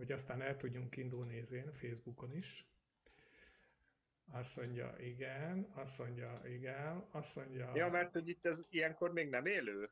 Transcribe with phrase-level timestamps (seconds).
[0.00, 2.66] hogy aztán el tudjunk indulni én Facebookon is.
[4.32, 7.72] Azt mondja, igen, azt mondja, igen, azt mondja...
[7.74, 9.90] Ja, mert hogy itt ez ilyenkor még nem élő?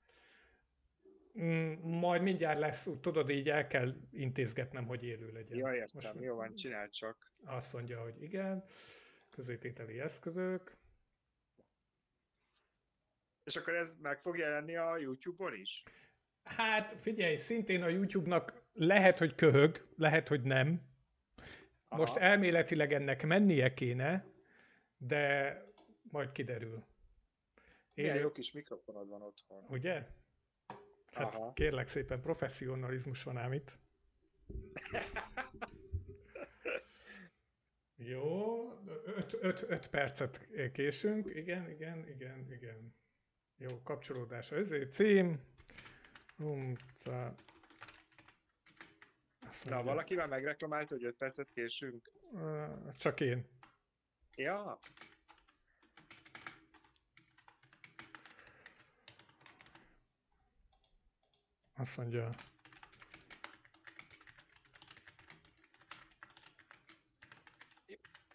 [1.40, 5.58] Mm, majd mindjárt lesz, tudod, így el kell intézgetnem, hogy élő legyen.
[5.58, 7.32] Ja, értem, Most jó van, csinál csak.
[7.44, 8.64] Azt mondja, hogy igen,
[9.30, 10.76] közétételi eszközök.
[13.44, 15.82] És akkor ez meg fog jelenni a YouTube-on is?
[16.42, 20.82] Hát figyelj, szintén a YouTube-nak lehet, hogy köhög, lehet, hogy nem.
[21.88, 22.00] Aha.
[22.00, 24.26] Most elméletileg ennek mennie kéne,
[24.96, 25.54] de
[26.02, 26.84] majd kiderül.
[27.94, 28.22] Milyen Én...
[28.22, 29.64] jó kis mikrofonod van otthon.
[29.68, 30.06] Ugye?
[31.12, 31.52] Hát Aha.
[31.52, 33.78] kérlek szépen, professzionalizmus van ám itt.
[38.00, 38.72] Jó,
[39.40, 41.30] 5 percet késünk.
[41.34, 42.94] Igen, igen, igen, igen.
[43.56, 44.52] Jó, kapcsolódás.
[44.52, 45.40] Ezért cím.
[46.36, 47.34] Rumca.
[49.64, 52.10] Na, valaki már megreklamált, hogy 5 percet késünk?
[52.96, 53.48] Csak én.
[54.36, 54.78] Ja.
[61.76, 62.30] Azt mondja.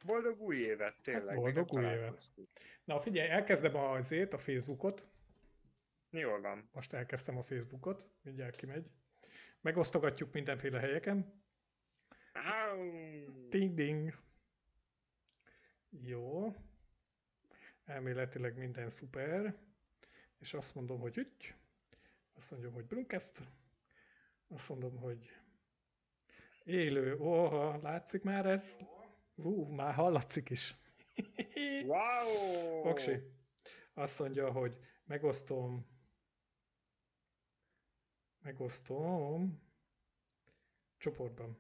[0.06, 1.28] Boldog új évet, tényleg.
[1.28, 2.32] Hát boldog új évet.
[2.84, 5.08] Na figyelj, elkezdem azért a Facebookot.
[6.10, 6.70] Jól van.
[6.72, 8.92] Most elkezdtem a Facebookot, mindjárt kimegy.
[9.64, 11.42] Megosztogatjuk mindenféle helyeken.
[13.50, 14.18] Ding ding.
[15.90, 16.56] Jó.
[17.86, 19.56] Elméletileg minden szuper.
[20.40, 21.56] És azt mondom, hogy ügy.
[22.34, 23.40] Azt mondom, hogy Brunkest.
[24.48, 25.32] Azt mondom, hogy
[26.64, 27.18] élő.
[27.18, 28.78] Oha, látszik már ez?
[29.36, 30.76] Ú, már hallatszik is.
[31.86, 32.88] wow!
[32.90, 33.20] Oksi.
[33.94, 35.93] Azt mondja, hogy megosztom
[38.44, 39.62] megosztom
[40.98, 41.58] csoportban.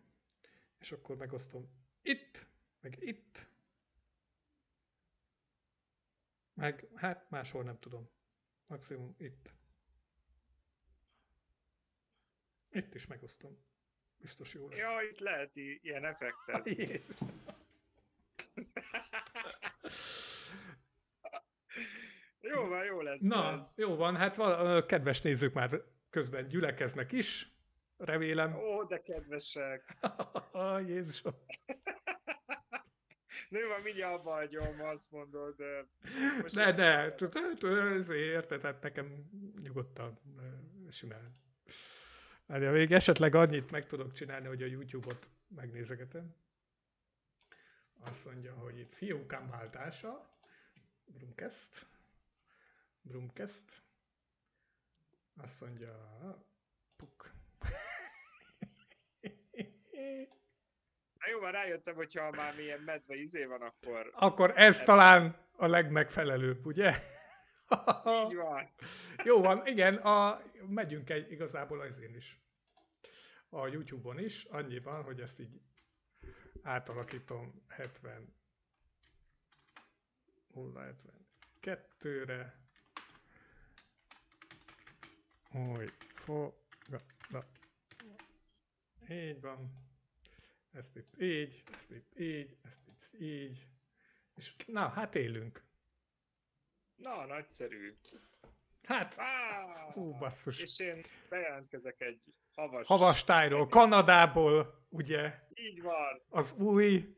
[0.79, 1.69] És akkor megosztom
[2.01, 2.47] itt,
[2.79, 3.47] meg itt,
[6.53, 8.09] meg hát máshol nem tudom.
[8.67, 9.53] Maximum itt.
[12.69, 13.57] Itt is megosztom.
[14.17, 14.79] Biztos jó lesz.
[14.79, 17.03] Ja, itt lehet ilyen effektezni.
[22.41, 23.73] jó van, jó lesz Na, ez.
[23.75, 27.55] jó van, hát val- kedves nézők már közben gyülekeznek is,
[27.97, 28.55] remélem.
[28.55, 29.97] Ó, de kedvesek!
[30.87, 31.33] Jézusom!
[33.49, 35.85] Nő van, mindjárt abba hagyom, azt mondod, de...
[36.41, 37.15] Most de, de,
[37.95, 39.29] ezért érted, hát nekem
[39.61, 40.19] nyugodtan
[40.89, 41.41] simán.
[42.47, 46.35] Hát még esetleg annyit meg tudok csinálni, hogy a YouTube-ot megnézegetem.
[47.99, 50.37] Azt mondja, hogy itt fiókám váltása,
[51.05, 51.87] Brumkest,
[53.01, 53.83] Brumkest,
[55.37, 55.91] azt mondja,
[56.95, 57.31] puk.
[61.19, 64.11] Na jó, már rájöttem, hogyha már milyen medve izé van, akkor...
[64.13, 64.85] Akkor ez medve.
[64.85, 66.93] talán a legmegfelelőbb, ugye?
[68.25, 68.69] Így van.
[69.23, 72.41] Jó van, igen, a, megyünk egy, igazából az én is.
[73.49, 75.61] A YouTube-on is, annyi van, hogy ezt így
[76.61, 78.35] átalakítom 70
[80.55, 82.62] 072-re.
[85.53, 87.45] Hogy fogadna.
[89.09, 89.57] Így van.
[90.71, 93.67] Ezt itt így, ezt itt így, ezt itt így.
[94.35, 95.63] És na, hát élünk.
[96.95, 97.97] Na, nagyszerű.
[98.83, 100.59] Hát, ah, hú, basszus.
[100.59, 102.21] És én bejelentkezek egy
[102.55, 102.85] havas...
[102.85, 105.39] Havastájról, Kanadából, ugye?
[105.53, 106.21] Így van.
[106.29, 107.15] Az új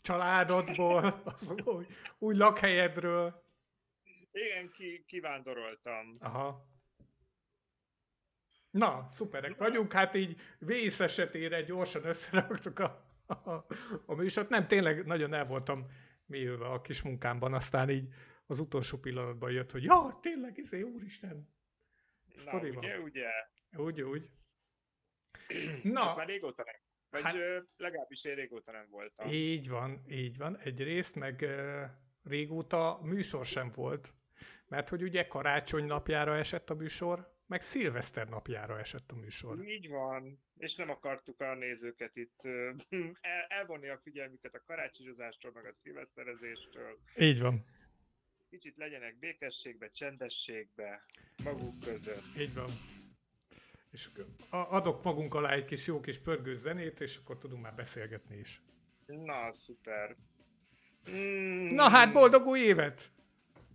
[0.00, 1.86] családodból, az új,
[2.18, 3.42] új lakhelyedről.
[4.32, 6.16] Igen, ki, kivándoroltam.
[6.20, 6.66] Aha.
[8.70, 13.50] Na, szuperek vagyunk, hát így vész esetére gyorsan összeraktuk a, a,
[14.06, 14.48] a műsort.
[14.48, 15.86] Nem, tényleg nagyon el voltam
[16.26, 18.08] mélyülve a kis munkámban, aztán így
[18.46, 21.48] az utolsó pillanatban jött, hogy ja, tényleg, izé, úristen.
[22.44, 23.02] Na, ugye, van.
[23.02, 23.28] ugye?
[23.76, 24.30] Úgy, úgy.
[25.82, 26.00] Na.
[26.00, 26.74] Hát már régóta nem.
[27.10, 29.28] Vagy hát, legalábbis én régóta nem voltam.
[29.28, 30.58] Így van, így van.
[30.58, 31.46] Egyrészt, meg
[32.22, 34.12] régóta műsor sem volt.
[34.66, 39.68] Mert hogy ugye karácsony napjára esett a műsor, meg szilveszter napjára esett a műsor.
[39.68, 42.44] Így van, és nem akartuk a nézőket itt
[43.20, 46.98] el, elvonni a figyelmüket a karácsonyozástól, meg a szilveszterezéstől.
[47.16, 47.64] Így van.
[48.50, 51.02] Kicsit legyenek békességbe, csendességbe,
[51.44, 52.24] maguk között.
[52.38, 52.70] Így van.
[53.90, 54.08] És
[54.50, 58.62] adok magunk alá egy kis jó kis pörgő zenét, és akkor tudunk már beszélgetni is.
[59.06, 60.16] Na, szuper.
[61.10, 61.74] Mm.
[61.74, 63.10] Na hát, boldog új évet!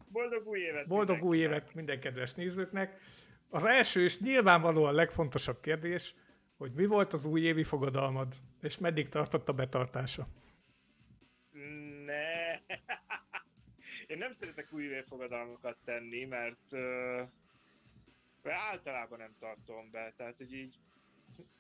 [0.08, 0.88] Boldog új évet!
[0.88, 3.02] Boldog új évet minden kedves nézőknek!
[3.54, 6.16] Az első és nyilvánvalóan legfontosabb kérdés,
[6.58, 10.28] hogy mi volt az újévi fogadalmad, és meddig tartott a betartása?
[12.06, 12.52] Ne.
[14.12, 17.28] Én nem szeretek új fogadalmakat tenni, mert uh,
[18.44, 20.80] általában nem tartom be, tehát hogy így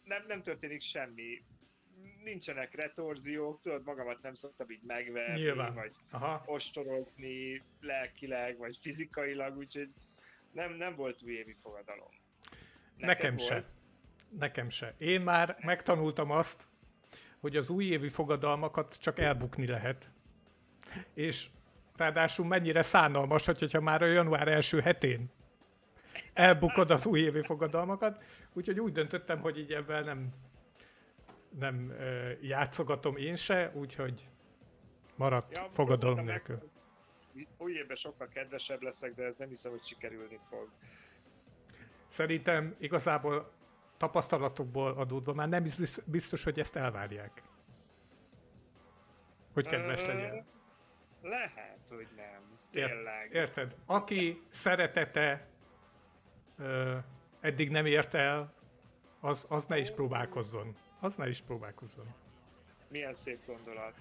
[0.03, 1.43] nem, nem történik semmi.
[2.23, 5.73] Nincsenek retorziók, tudod, magamat nem szoktam így megverni, Nyilván.
[5.73, 6.43] vagy Aha.
[6.45, 9.93] ostorozni lelkileg, vagy fizikailag, úgyhogy
[10.53, 12.09] nem, nem volt újévi fogadalom.
[12.97, 13.53] Neked Nekem se.
[13.53, 13.73] volt?
[14.39, 14.93] Nekem se.
[14.97, 16.67] Én már megtanultam azt,
[17.39, 20.09] hogy az újévi fogadalmakat csak elbukni lehet.
[21.13, 21.47] És
[21.95, 25.31] ráadásul mennyire szánalmas, hogy- hogyha már a január első hetén
[26.33, 28.23] elbukod az újévi fogadalmakat,
[28.53, 30.33] úgyhogy úgy döntöttem, hogy így ebben nem,
[31.59, 31.93] nem
[32.41, 34.29] játszogatom én se, úgyhogy
[35.15, 36.71] maradt Ja, fogadalom nélkül.
[37.57, 40.69] Új évben sokkal kedvesebb leszek, de ez nem hiszem, hogy sikerülni fog.
[42.07, 43.51] Szerintem igazából
[43.97, 45.65] tapasztalatokból adódva már nem
[46.05, 47.43] biztos, hogy ezt elvárják.
[49.53, 50.45] Hogy kedves legyen.
[51.21, 52.59] Lehet, hogy nem.
[52.71, 53.33] Tényleg.
[53.33, 53.75] Érted?
[53.85, 55.47] Aki szeretete
[56.57, 56.97] ö,
[57.39, 58.53] eddig nem ért el,
[59.19, 60.75] az, az ne is próbálkozzon.
[60.99, 62.13] Az ne is próbálkozzon.
[62.87, 63.95] Milyen szép gondolat.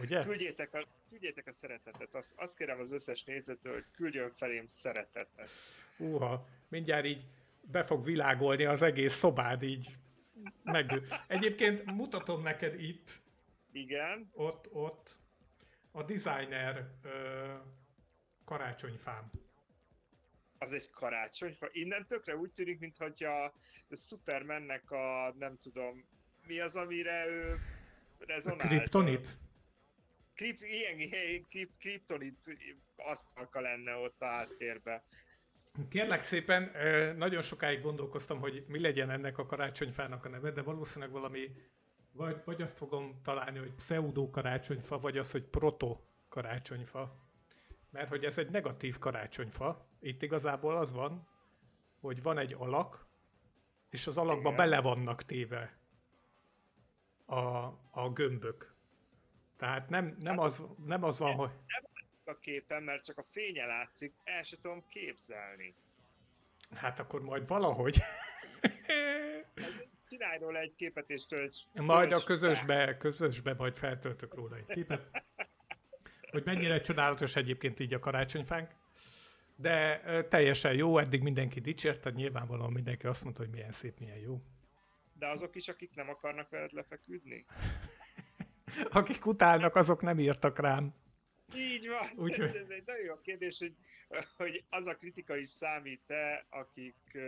[0.00, 0.22] Ugye?
[0.24, 2.14] Küldjétek a, küldjétek a szeretetet.
[2.14, 5.50] Azt, azt kérem az összes nézőtől, hogy küldjön felém szeretetet.
[5.96, 7.24] Húha, mindjárt így
[7.60, 9.96] be fog világolni az egész szobád így.
[10.62, 11.02] Meg.
[11.28, 13.20] Egyébként mutatom neked itt,
[13.72, 15.16] Igen, ott, ott
[15.92, 17.54] a designer ö,
[18.44, 19.30] karácsonyfám.
[20.58, 21.58] az egy karácsony.
[21.70, 23.52] Innen tökre úgy tűnik, mintha a
[23.96, 26.04] Supermannek a, nem tudom,
[26.46, 27.56] mi az, amire ő
[28.18, 28.68] rezonált.
[28.68, 29.28] kriptonit?
[30.40, 32.56] Krip, ilyen, krip, kriptonit
[32.96, 35.02] asztalka lenne ott a háttérben.
[35.88, 36.70] Kérlek szépen,
[37.16, 41.50] nagyon sokáig gondolkoztam, hogy mi legyen ennek a karácsonyfának a neve, de valószínűleg valami,
[42.12, 47.16] vagy, vagy azt fogom találni, hogy pseudo karácsonyfa, vagy az, hogy proto karácsonyfa.
[47.90, 49.88] Mert hogy ez egy negatív karácsonyfa.
[50.00, 51.28] Itt igazából az van,
[52.00, 53.06] hogy van egy alak,
[53.90, 54.56] és az alakba Igen.
[54.56, 55.78] bele vannak téve
[57.26, 57.38] a,
[57.90, 58.69] a gömbök.
[59.60, 61.50] Tehát nem, nem, Hát az, nem az van, hogy...
[62.24, 65.74] A képen, mert csak a fénye látszik, el se tudom képzelni.
[66.74, 67.96] Hát akkor majd valahogy.
[70.08, 71.58] Csinálj róla egy képet és tölts.
[71.74, 75.24] Majd a közösbe, közösbe majd feltöltök róla egy képet.
[76.30, 78.70] Hogy mennyire csodálatos egyébként így a karácsonyfánk.
[79.56, 84.42] De teljesen jó, eddig mindenki dicsérte, nyilvánvalóan mindenki azt mondta, hogy milyen szép, milyen jó.
[85.12, 87.46] De azok is, akik nem akarnak veled lefeküdni?
[88.90, 90.94] Akik utálnak, azok nem írtak rám.
[91.54, 92.24] Így van.
[92.24, 93.74] Úgyhogy- Ez egy nagyon jó kérdés, hogy,
[94.36, 97.18] hogy az a kritika is számít-e, akik,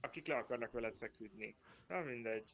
[0.00, 1.56] akik le akarnak veled feküdni.
[1.88, 2.50] Na mindegy.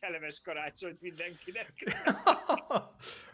[0.00, 1.72] Kellemes karácsonyt mindenkinek.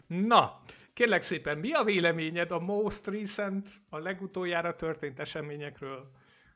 [0.07, 0.61] Na,
[0.93, 6.11] kérlek szépen, mi a véleményed a most recent, a legutoljára történt eseményekről?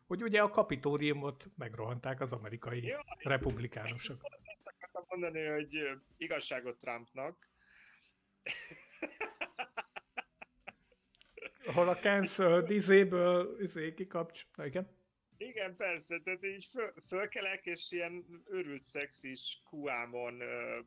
[0.08, 4.22] Hogy ugye a kapitóriumot megrohanták az amerikai Ja, republikánusok.
[5.12, 7.50] Mondani, hogy igazságot Trumpnak.
[11.66, 14.46] Ahol a cancel, disable, izé, kikapcs...
[14.64, 15.00] Igen.
[15.38, 20.80] Igen, persze, tehát így föl, fölkelek, és ilyen őrült szexis kuámon ö,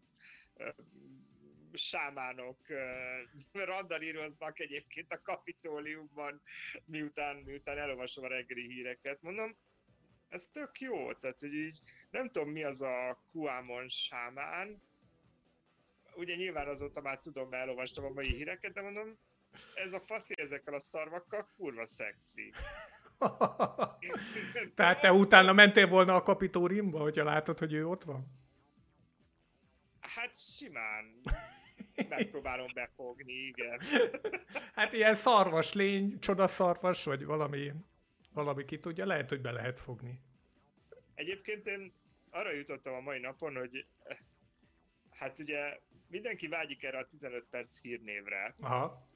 [0.54, 0.69] ö,
[1.73, 2.59] sámánok
[3.52, 6.43] randalíroznak egyébként a kapitóliumban,
[6.85, 9.23] miután, miután elolvasom a reggeli híreket.
[9.23, 9.57] Mondom,
[10.35, 14.83] ez tök jó, tehát hogy így nem tudom mi az a kuámon sámán,
[16.14, 19.19] ugye nyilván azóta már tudom, mert elolvastam a mai híreket, de mondom,
[19.75, 22.53] ez a faszi ezekkel a szarvakkal kurva szexi.
[24.75, 28.26] Tehát te utána mentél volna a kapitóriumba, hogyha látod, hogy ő ott van?
[30.00, 31.21] Hát simán.
[32.09, 33.81] Megpróbálom befogni, igen.
[34.75, 37.73] Hát ilyen szarvas lény, csodaszarvas, vagy valami,
[38.35, 40.21] valami ki tudja, lehet, hogy be lehet fogni.
[41.14, 41.93] Egyébként én
[42.31, 43.87] arra jutottam a mai napon, hogy
[45.11, 48.55] hát ugye mindenki vágyik erre a 15 perc hírnévre.
[48.61, 49.09] Aha.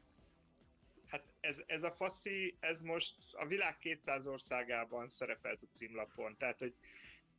[1.07, 6.37] Hát ez, ez a faszi, ez most a világ 200 országában szerepelt a címlapon.
[6.37, 6.75] Tehát, hogy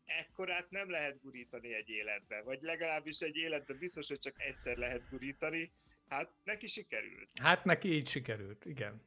[0.06, 5.10] ekkorát nem lehet gurítani egy életbe, vagy legalábbis egy életbe biztos, hogy csak egyszer lehet
[5.10, 5.72] gurítani.
[6.08, 7.30] Hát neki sikerült.
[7.42, 9.02] Hát neki így sikerült, igen.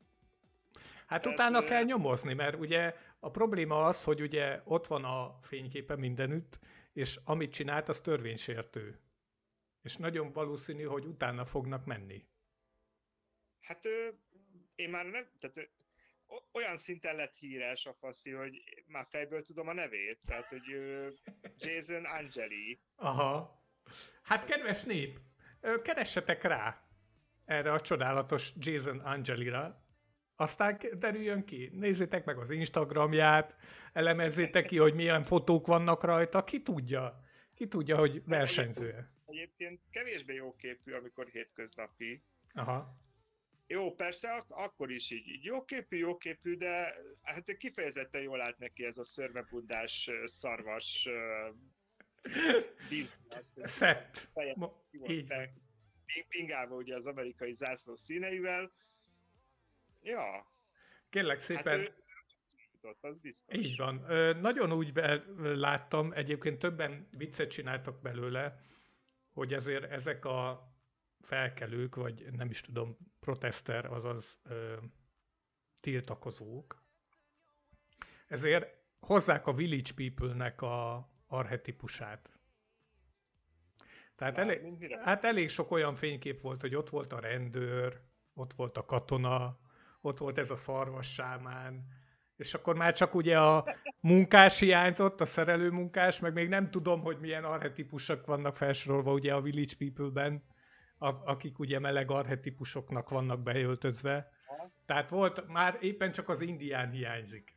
[1.12, 5.36] Hát Tehát, utána kell nyomozni, mert ugye a probléma az, hogy ugye ott van a
[5.40, 6.58] fényképe mindenütt,
[6.92, 9.00] és amit csinált, az törvénysértő.
[9.82, 12.24] És nagyon valószínű, hogy utána fognak menni.
[13.60, 13.84] Hát
[14.74, 15.70] én már nem, tehát
[16.52, 20.62] olyan szinten lett híres a faszi, hogy már fejből tudom a nevét, tehát hogy
[21.56, 22.80] Jason Angeli.
[22.96, 23.62] Aha.
[24.22, 25.18] Hát kedves nép,
[25.82, 26.86] keressetek rá
[27.44, 29.81] erre a csodálatos Jason Angelira,
[30.42, 31.70] aztán derüljön ki.
[31.72, 33.56] Nézzétek meg az Instagramját,
[33.92, 37.20] elemezzétek ki, hogy milyen fotók vannak rajta, ki tudja.
[37.54, 39.08] Ki tudja, hogy versenyző.
[39.26, 42.22] Egyébként kevésbé jóképű, amikor hétköznapi.
[42.54, 43.00] Aha.
[43.66, 48.84] Jó, persze, ak- akkor is így, így jóképű, jóképű, de hát kifejezetten jól állt neki
[48.84, 51.56] ez a szörmebundás, szarvas uh,
[53.64, 54.28] Szett.
[55.06, 55.32] Így.
[56.28, 58.72] Pingálva ugye az amerikai zászló színeivel.
[60.02, 60.46] Ja.
[61.10, 61.78] Kérlek szépen.
[61.78, 61.94] Hát ő,
[62.72, 63.58] jutott, az biztos.
[63.58, 63.94] Így van.
[64.40, 64.92] Nagyon úgy
[65.38, 68.60] láttam, egyébként többen viccet csináltak belőle,
[69.32, 70.70] hogy ezért ezek a
[71.20, 74.76] felkelők, vagy nem is tudom, protester, azaz ö,
[75.80, 76.82] tiltakozók,
[78.26, 82.30] ezért hozzák a Village People-nek a arhetipusát.
[84.16, 88.00] Tehát elég, hát elég sok olyan fénykép volt, hogy ott volt a rendőr,
[88.34, 89.58] ott volt a katona,
[90.02, 91.86] ott volt ez a szarvas sámán,
[92.36, 97.00] és akkor már csak ugye a munkás hiányzott, a szerelő munkás, meg még nem tudom,
[97.00, 100.44] hogy milyen arhetipusok vannak felsorolva ugye a Village People-ben,
[100.98, 104.30] akik ugye meleg arhetipusoknak vannak beöltözve.
[104.86, 107.56] Tehát volt, már éppen csak az indián hiányzik.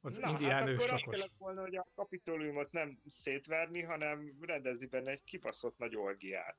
[0.00, 1.02] Az Na, indián hát őslakos.
[1.02, 6.56] akkor azt volna, hogy a kapitóliumot nem szétverni, hanem rendezni benne egy kibaszott nagy orgiát.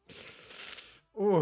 [1.13, 1.41] Ó,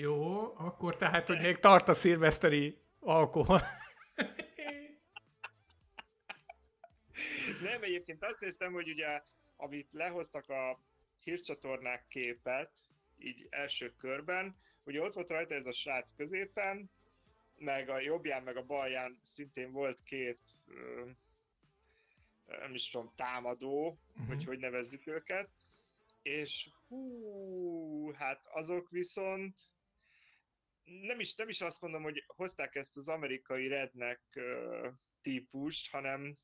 [0.00, 3.60] Jó, akkor tehát, hogy még tart a szilveszteri alkohol.
[7.62, 9.22] Nem, egyébként azt néztem, hogy ugye,
[9.56, 10.80] amit lehoztak a
[11.20, 12.70] hírcsatornák képet,
[13.18, 16.90] így első körben, ugye ott volt rajta ez a srác középen,
[17.56, 20.40] meg a jobbján, meg a balján szintén volt két,
[22.46, 24.26] nem is tudom, támadó, uh-huh.
[24.26, 25.48] hogy hogy nevezzük őket,
[26.22, 29.56] és hú, hát azok viszont
[30.84, 34.86] nem is, nem is azt mondom, hogy hozták ezt az amerikai rednek uh,
[35.20, 36.38] típust, hanem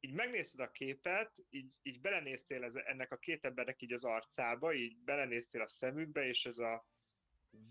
[0.00, 4.74] így megnézted a képet, így, így belenéztél ez, ennek a két embernek így az arcába,
[4.74, 6.86] így belenéztél a szemükbe, és ez a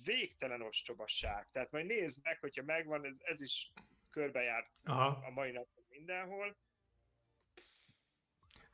[0.05, 1.49] végtelen ostobasság.
[1.51, 3.71] Tehát majd nézd meg, hogyha megvan, ez, ez is
[4.09, 5.25] körbejárt Aha.
[5.25, 6.57] a mai napon mindenhol.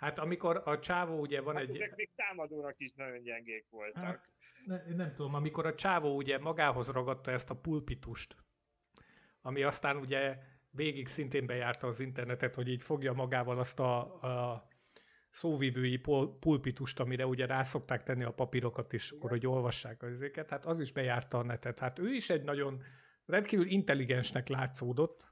[0.05, 1.93] Hát amikor a csávó ugye van hát, egy...
[1.95, 4.03] Még támadónak is nagyon gyengék voltak.
[4.03, 4.29] Hát,
[4.65, 8.35] ne, nem tudom, amikor a csávó ugye magához ragadta ezt a pulpitust,
[9.41, 10.37] ami aztán ugye
[10.69, 14.67] végig szintén bejárta az internetet, hogy így fogja magával azt a, a
[15.29, 15.97] szóvivői
[16.39, 20.79] pulpitust, amire ugye rászokták tenni a papírokat is, akkor hogy olvassák az ezeket, hát az
[20.79, 21.79] is bejárta a netet.
[21.79, 22.83] Hát ő is egy nagyon
[23.25, 25.25] rendkívül intelligensnek látszódott,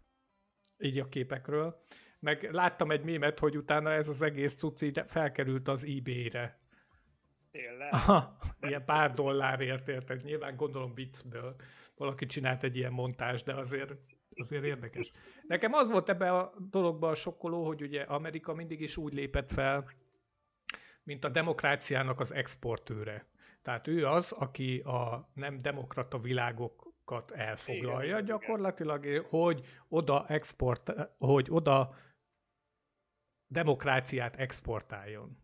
[0.77, 1.84] így a képekről.
[2.24, 6.60] Meg láttam egy mémet, hogy utána ez az egész cuci felkerült az eBay-re.
[7.51, 7.94] Tényleg?
[7.94, 10.24] Aha, ilyen pár dollárért érted.
[10.24, 11.56] Nyilván gondolom viccből.
[11.98, 13.94] Valaki csinált egy ilyen montás, de azért,
[14.36, 15.12] azért érdekes.
[15.48, 19.51] Nekem az volt ebbe a dologban a sokkoló, hogy ugye Amerika mindig is úgy lépett
[19.51, 19.86] fel,
[21.03, 23.27] mint a demokráciának az exportőre.
[23.62, 29.25] Tehát ő az, aki a nem demokrata világokat elfoglalja igen, gyakorlatilag, igen.
[29.30, 31.96] hogy oda export, hogy oda
[33.53, 35.38] demokráciát exportáljon.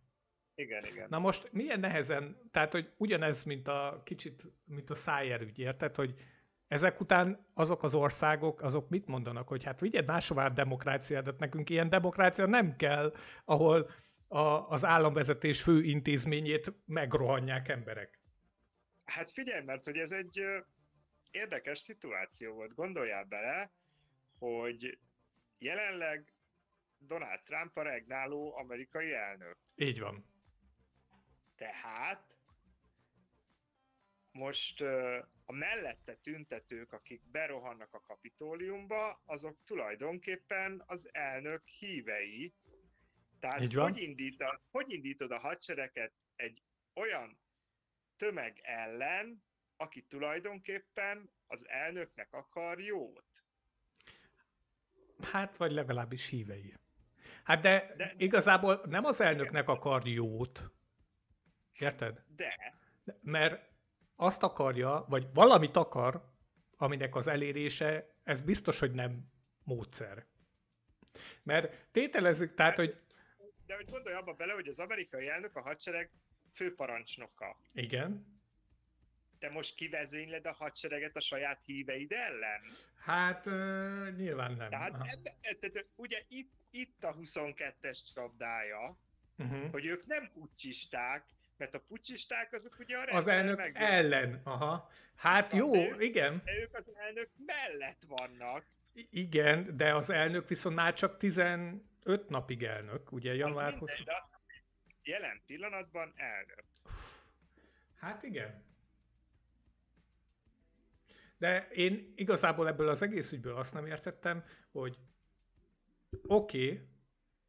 [0.56, 1.08] Igen, igen.
[1.10, 5.96] Na most milyen nehezen, tehát hogy ugyanez, mint a kicsit, mint a Szájer ügy, érted,
[5.96, 6.16] hogy
[6.68, 11.70] ezek után azok az országok, azok mit mondanak, hogy hát vigyed máshová a demokráciádat, nekünk
[11.70, 13.14] ilyen demokrácia nem kell,
[13.46, 13.90] ahol
[14.28, 14.40] a,
[14.70, 18.20] az államvezetés fő intézményét megrohanják emberek.
[19.06, 20.42] Hát figyelj, mert hogy ez egy
[21.32, 22.74] érdekes szituáció volt.
[22.74, 23.72] Gondoljál bele,
[24.40, 25.00] hogy
[25.58, 26.34] jelenleg
[27.00, 29.58] Donald Trump a regnáló amerikai elnök.
[29.76, 30.26] Így van.
[31.56, 32.40] Tehát
[34.32, 34.82] most
[35.46, 42.54] a mellette tüntetők, akik berohannak a kapitóliumba, azok tulajdonképpen az elnök hívei.
[43.40, 43.92] Tehát Így van.
[43.92, 46.64] Hogy, indít a, hogy indítod a hadsereket egy
[46.94, 47.40] olyan
[48.18, 49.44] tömeg ellen,
[49.78, 53.46] aki tulajdonképpen az elnöknek akar jót?
[55.22, 56.74] Hát, vagy legalábbis hívei.
[57.50, 60.72] Hát de, de igazából nem az elnöknek akar jót,
[61.80, 62.24] Érted?
[62.36, 62.78] De.
[63.22, 63.70] Mert
[64.16, 66.34] azt akarja, vagy valamit akar,
[66.78, 69.32] aminek az elérése, ez biztos, hogy nem
[69.64, 70.26] módszer.
[71.44, 72.98] Mert tételezik, tehát, hogy...
[73.66, 76.12] De hogy gondolj abba bele, hogy az amerikai elnök a hadsereg
[76.52, 77.58] főparancsnoka.
[77.74, 78.38] Igen.
[79.40, 82.62] te most kivezényled a hadsereget a saját híveid ellen?
[83.00, 84.70] Hát uh, nyilván nem.
[84.70, 88.98] Tehát, ebbe, e, tehát ugye itt, itt a 22-es csapdája,
[89.38, 89.72] uh-huh.
[89.72, 91.26] hogy ők nem pucsisták,
[91.58, 93.76] mert a pucsisták azok ugye a Az elnök meg...
[93.76, 94.90] ellen, aha.
[95.16, 96.42] Hát jó, ők, igen.
[96.46, 98.66] De ők az elnök mellett vannak.
[99.10, 101.82] Igen, de az elnök viszont már csak 15
[102.28, 103.92] napig elnök, ugye január 20.
[105.04, 106.64] Jelen pillanatban elnök.
[107.96, 108.64] Hát igen.
[111.40, 114.98] De én igazából ebből az egész ügyből azt nem értettem, hogy
[116.28, 116.88] oké, okay,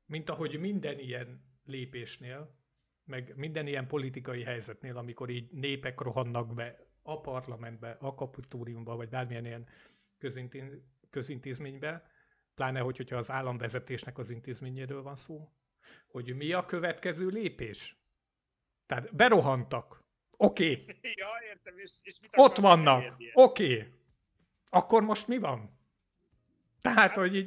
[0.07, 2.59] mint ahogy minden ilyen lépésnél,
[3.05, 9.09] meg minden ilyen politikai helyzetnél, amikor így népek rohannak be a parlamentbe, a kapitóriumba, vagy
[9.09, 9.69] bármilyen ilyen
[10.19, 10.79] közintéz,
[11.11, 12.11] közintézménybe,
[12.55, 15.53] pláne, hogy, hogyha az államvezetésnek az intézményéről van szó,
[16.07, 17.97] hogy mi a következő lépés.
[18.87, 20.05] Tehát berohantak.
[20.43, 20.73] Oké.
[20.73, 20.87] Okay.
[21.23, 23.17] Ja, értem, és, és mit Ott vannak.
[23.33, 23.77] Oké.
[23.77, 23.93] Okay.
[24.69, 25.79] Akkor most mi van?
[26.81, 27.47] Tehát, hát, hogy így...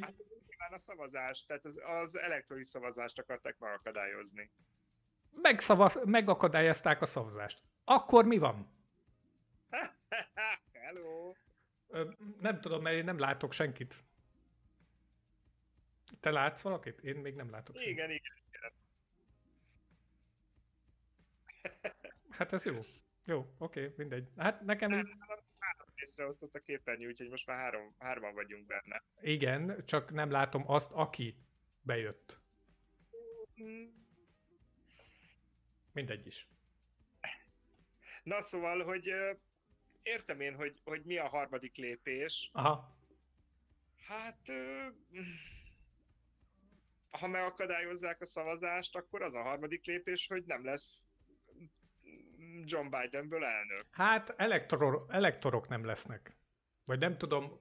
[0.58, 4.50] Hát, a szavazás, tehát az, az elektronikus szavazást akarták megakadályozni.
[5.30, 7.62] Megszavaz, megakadályozták a szavazást.
[7.84, 8.68] Akkor mi van?
[10.84, 11.32] Hello!
[12.40, 14.04] Nem tudom, mert én nem látok senkit.
[16.20, 17.00] Te látsz valakit?
[17.00, 17.92] Én még nem látok senkit.
[17.92, 18.72] Igen, igen, igen.
[22.36, 22.78] Hát ez jó.
[23.26, 24.28] Jó, oké, okay, mindegy.
[24.36, 24.90] Hát nekem...
[24.92, 25.06] Hát,
[25.58, 29.02] három részre osztott a képernyő, úgyhogy most már három, hárman vagyunk benne.
[29.20, 31.36] Igen, csak nem látom azt, aki
[31.82, 32.40] bejött.
[35.92, 36.48] Mindegy is.
[38.22, 39.10] Na szóval, hogy
[40.02, 42.50] értem én, hogy, hogy mi a harmadik lépés.
[42.52, 42.96] Aha.
[44.06, 44.52] Hát,
[47.10, 51.04] ha megakadályozzák a szavazást, akkor az a harmadik lépés, hogy nem lesz
[52.64, 53.86] John Bidenből elnök.
[53.90, 56.36] Hát elektor, elektorok nem lesznek.
[56.84, 57.60] Vagy nem tudom,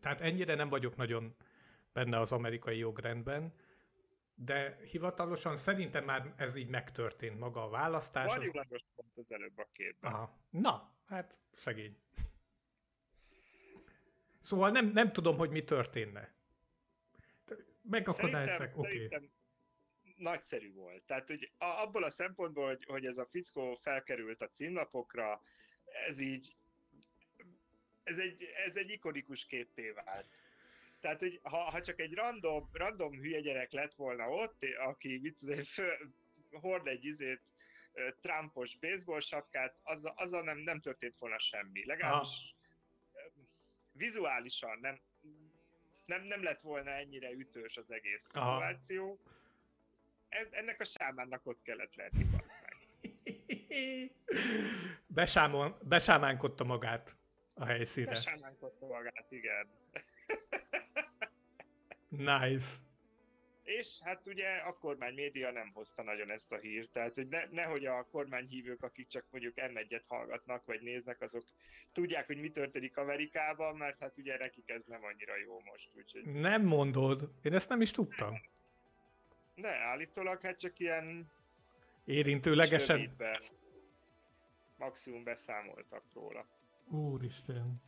[0.00, 1.36] tehát ennyire nem vagyok nagyon
[1.92, 3.54] benne az amerikai jogrendben,
[4.34, 8.34] de hivatalosan szerintem már ez így megtörtént maga a választás.
[8.34, 10.12] Varjulagos pont az előbb a képben.
[10.12, 10.38] Aha.
[10.50, 11.98] Na, hát szegény.
[14.38, 16.32] Szóval nem, nem tudom, hogy mi történne.
[17.82, 18.78] Megakadályozták, oké.
[18.78, 18.92] Okay.
[18.92, 19.30] Szerintem
[20.16, 21.02] nagyszerű volt.
[21.02, 25.42] Tehát, hogy abból a szempontból, hogy, hogy ez a fickó felkerült a címlapokra,
[26.06, 26.56] ez így,
[28.02, 30.42] ez egy, ez egy ikonikus képpé vált.
[31.00, 35.36] Tehát, hogy ha, ha csak egy random, random hülye gyerek lett volna ott, aki mit
[35.36, 35.58] tudom,
[36.50, 37.52] hord egy izét,
[38.20, 41.86] Trumpos baseball sapkát, azzal, azzal nem, nem történt volna semmi.
[41.86, 42.54] Legalábbis
[43.12, 43.30] Aha.
[43.92, 45.00] vizuálisan nem,
[46.04, 48.60] nem, nem lett volna ennyire ütős az egész Aha.
[48.60, 49.20] szituáció
[50.50, 52.44] ennek a sámánnak ott kellett lenni, meg.
[55.06, 57.16] Besámon, besámánkodta magát
[57.54, 58.10] a helyszínre.
[58.10, 59.68] Besámánkodta magát, igen.
[62.48, 62.76] nice.
[63.62, 67.44] És hát ugye a kormány média nem hozta nagyon ezt a hírt, tehát hogy ne,
[67.50, 71.44] nehogy a kormányhívők, akik csak mondjuk m hallgatnak, vagy néznek, azok
[71.92, 75.90] tudják, hogy mi történik Amerikában, mert hát ugye nekik ez nem annyira jó most.
[75.96, 76.24] Úgyhogy...
[76.24, 78.34] Nem mondod, én ezt nem is tudtam.
[79.54, 81.30] Ne, állítólag hát csak ilyen...
[82.04, 82.96] Érintőlegesen?
[82.96, 83.40] Rövidben.
[84.76, 86.46] Maximum beszámoltak róla.
[86.90, 87.82] Úristen.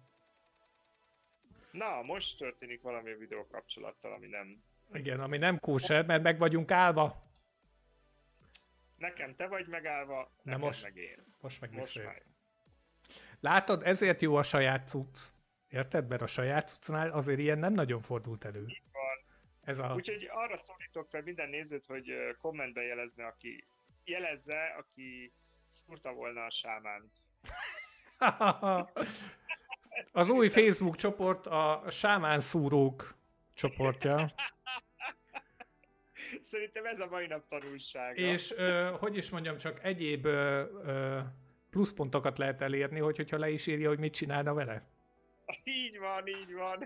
[1.70, 4.62] Na, most történik valami a videó kapcsolattal, ami nem...
[4.92, 7.24] Igen, ami nem kóser, mert meg vagyunk állva.
[8.96, 11.24] Nekem te vagy megállva, nekem most, meg én.
[11.40, 12.22] Most meg most már.
[13.40, 15.18] Látod, ezért jó a saját cucc.
[15.68, 16.08] Érted?
[16.08, 18.66] Mert a saját cuccnál azért ilyen nem nagyon fordult elő.
[19.66, 19.92] Ez a...
[19.94, 23.64] Úgyhogy arra szólítok fel minden nézőt, hogy kommentbe jelezne, aki
[24.04, 25.32] jelezze, aki
[25.66, 27.12] szúrta volna a sámánt.
[30.12, 33.14] Az új Facebook csoport a sámán szúrók
[33.54, 34.26] csoportja.
[36.42, 38.20] Szerintem ez a mai nap tanulsága.
[38.20, 41.20] És ö, hogy is mondjam, csak egyéb ö, ö,
[41.70, 44.88] pluszpontokat lehet elérni, hogy, hogyha le is írja, hogy mit csinálna vele.
[45.64, 46.78] Így van, így van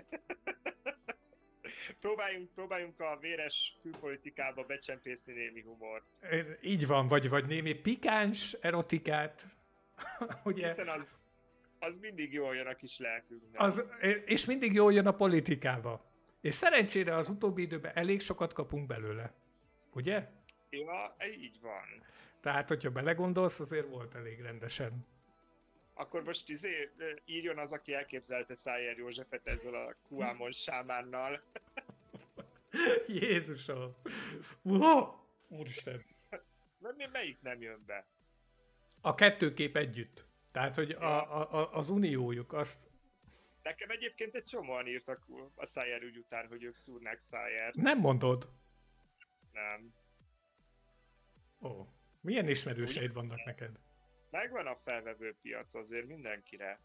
[1.99, 6.05] próbáljunk, próbáljunk a véres külpolitikába becsempészni némi humort.
[6.61, 9.45] Így van, vagy, vagy némi pikáns erotikát.
[10.43, 10.67] Ugye?
[10.67, 11.19] Hiszen az,
[11.79, 13.61] az mindig jól jön a kis lelkünknek.
[13.61, 13.83] Az,
[14.25, 16.09] és mindig jól jön a politikába.
[16.41, 19.33] És szerencsére az utóbbi időben elég sokat kapunk belőle.
[19.93, 20.27] Ugye?
[20.69, 22.03] Ja, így van.
[22.41, 25.05] Tehát, hogyha belegondolsz, azért volt elég rendesen
[26.01, 26.89] akkor most izé,
[27.25, 31.41] írjon az, aki elképzelte Szájer Józsefet ezzel a Kuámon sámánnal.
[33.21, 33.95] Jézusom!
[34.61, 35.13] Wow!
[35.47, 36.05] Úristen!
[36.79, 38.07] Mert melyik nem jön be?
[39.01, 40.25] A kettő kép együtt.
[40.51, 42.89] Tehát, hogy a, a, az uniójuk azt...
[43.63, 47.73] Nekem egyébként egy csomóan írtak a Szájer ügy után, hogy ők szúrnák Szájer.
[47.73, 48.49] Nem mondod?
[49.51, 49.93] Nem.
[51.61, 51.87] Ó,
[52.21, 53.79] milyen ismerőseid vannak neked?
[54.29, 56.79] Megvan a felvevő piac azért mindenkire.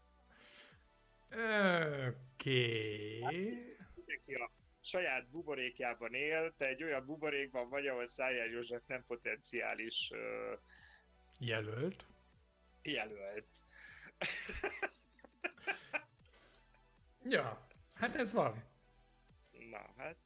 [2.33, 3.19] Oké.
[3.19, 3.75] Okay.
[3.95, 4.51] Mindenki a
[4.87, 10.59] saját buborékjában él, te egy olyan buborékban vagy, ahol Szájer József nem potenciális uh,
[11.39, 12.05] jelölt.
[12.81, 13.47] Jelölt.
[17.35, 18.63] ja, hát ez van.
[19.69, 20.17] Na, hát...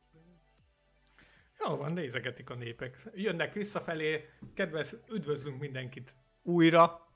[1.60, 2.98] Jó van, nézegetik a népek.
[3.14, 7.08] Jönnek visszafelé, kedves, üdvözlünk mindenkit újra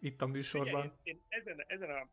[0.00, 0.80] itt a műsorban.
[0.80, 2.08] Ugye, én, én ezen, ezen a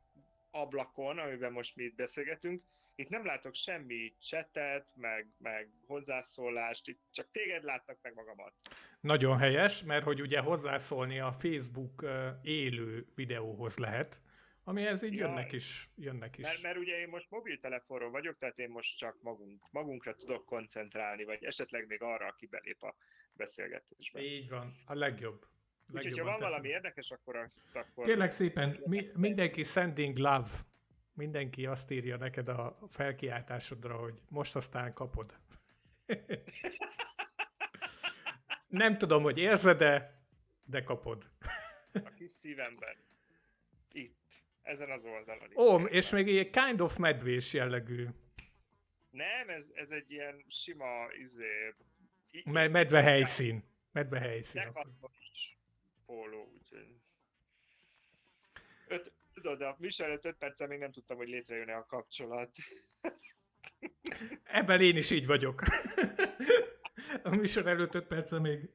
[0.61, 2.61] ablakon, amiben most mi itt beszélgetünk,
[2.95, 8.53] itt nem látok semmi csetet, meg, meg hozzászólást, itt csak téged látnak meg magamat.
[9.01, 12.05] Nagyon helyes, mert hogy ugye hozzászólni a Facebook
[12.41, 14.21] élő videóhoz lehet,
[14.63, 15.89] amihez így ja, jönnek is.
[15.95, 16.43] Jönnek is.
[16.43, 21.23] Mert, mert ugye én most mobiltelefonról vagyok, tehát én most csak magunk, magunkra tudok koncentrálni,
[21.23, 22.95] vagy esetleg még arra, aki belép a
[23.33, 24.21] beszélgetésbe.
[24.21, 25.45] Így van, a legjobb.
[25.93, 26.49] Úgyhogy ha van teszem.
[26.49, 28.05] valami érdekes, akkor azt akkor...
[28.05, 30.49] Kérlek szépen, mi, mindenki sending love.
[31.13, 35.33] Mindenki azt írja neked a felkiáltásodra, hogy most aztán kapod.
[38.67, 40.17] Nem tudom, hogy érzed de
[40.67, 41.29] de kapod.
[41.93, 42.95] A kis szívemben.
[43.91, 44.41] Itt.
[44.61, 45.49] Ezen az oldalon.
[45.55, 48.07] Ó, és még egy kind of medvés jellegű.
[49.09, 51.73] Nem, ez, ez egy ilyen sima izé...
[52.45, 53.63] Me- medve helyszín.
[53.91, 54.61] Medve helyszín
[56.07, 56.95] póló, úgyhogy...
[58.87, 62.51] Öt, tudod, a műsor előtt 5 perccel még nem tudtam, hogy létrejön-e a kapcsolat.
[64.43, 65.61] Ebben én is így vagyok.
[67.23, 68.69] a műsor előtt 5 perccel még...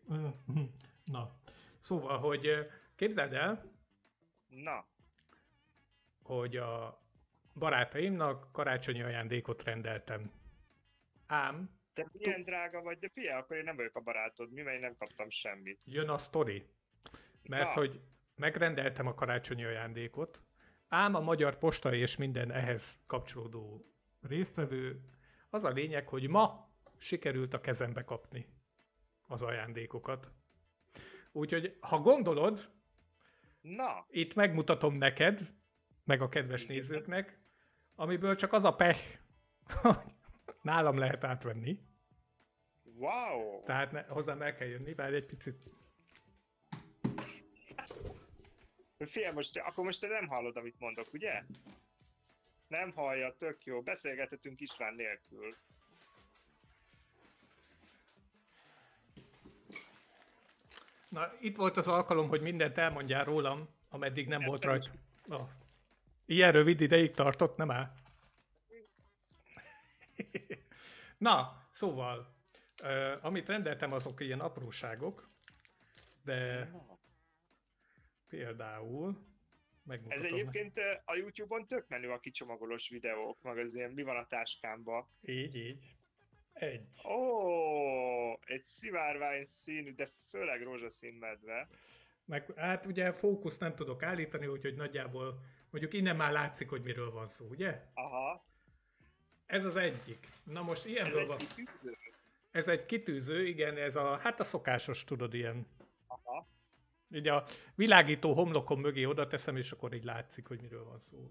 [1.05, 1.41] Na.
[1.81, 3.73] Szóval, hogy képzeld el,
[4.49, 4.87] Na.
[6.23, 7.03] hogy a
[7.55, 10.33] barátaimnak karácsonyi ajándékot rendeltem.
[11.27, 11.81] Ám...
[11.93, 15.31] Te milyen drága vagy, de figyelj, akkor én nem vagyok a barátod, mi, nem kaptam
[15.31, 15.81] semmit.
[15.85, 16.67] Jön a sztori.
[17.49, 17.81] Mert Na.
[17.81, 18.01] hogy
[18.35, 20.43] megrendeltem a karácsonyi ajándékot,
[20.89, 23.87] ám a Magyar Posta és minden ehhez kapcsolódó
[24.21, 25.01] résztvevő,
[25.51, 28.47] az a lényeg, hogy ma sikerült a kezembe kapni
[29.27, 30.31] az ajándékokat.
[31.33, 32.71] Úgyhogy, ha gondolod,
[33.61, 34.07] Na.
[34.11, 35.53] itt megmutatom neked,
[36.05, 37.41] meg a kedves nézőknek,
[37.95, 39.19] amiből csak az a pech,
[39.83, 39.97] hogy
[40.63, 41.79] nálam lehet átvenni.
[42.83, 43.63] Wow!
[43.65, 45.71] Tehát ne, hozzám el kell jönni, várj egy picit.
[49.07, 51.43] Fél, most, akkor most te nem hallod, amit mondok, ugye?
[52.69, 53.83] Nem hallja, tök jó.
[53.83, 55.57] Beszélgethetünk István nélkül.
[61.09, 64.91] Na, itt volt az alkalom, hogy mindent elmondjál rólam, ameddig nem, nem volt rajta.
[65.29, 65.49] Oh.
[66.27, 67.93] Ilyen rövid ideig tartott, nem áll?
[71.19, 72.35] Na, szóval,
[73.21, 75.31] amit rendeltem, azok ilyen apróságok,
[76.25, 76.69] de
[78.33, 79.17] Például,
[80.09, 81.03] Ez egyébként meg.
[81.05, 85.09] a YouTube-on tök menő a kicsomagolós videók, meg az ilyen mi van a táskámba.
[85.21, 85.95] Így, így.
[86.53, 86.87] Egy.
[87.05, 91.69] Ó, oh, egy szivárvány színű, de főleg rózsaszín medve.
[92.25, 95.41] Meg, hát ugye fókusz nem tudok állítani, úgyhogy nagyjából
[95.71, 97.83] mondjuk innen már látszik, hogy miről van szó, ugye?
[97.95, 98.47] Aha.
[99.47, 100.29] Ez az egyik.
[100.45, 101.37] Na most ilyen ez dolga...
[101.37, 101.97] Egy kitűző.
[102.51, 105.67] Ez egy kitűző, igen, ez a, hát a szokásos, tudod, ilyen
[107.15, 107.45] így a
[107.75, 111.31] világító homlokom mögé oda teszem, és akkor így látszik, hogy miről van szó.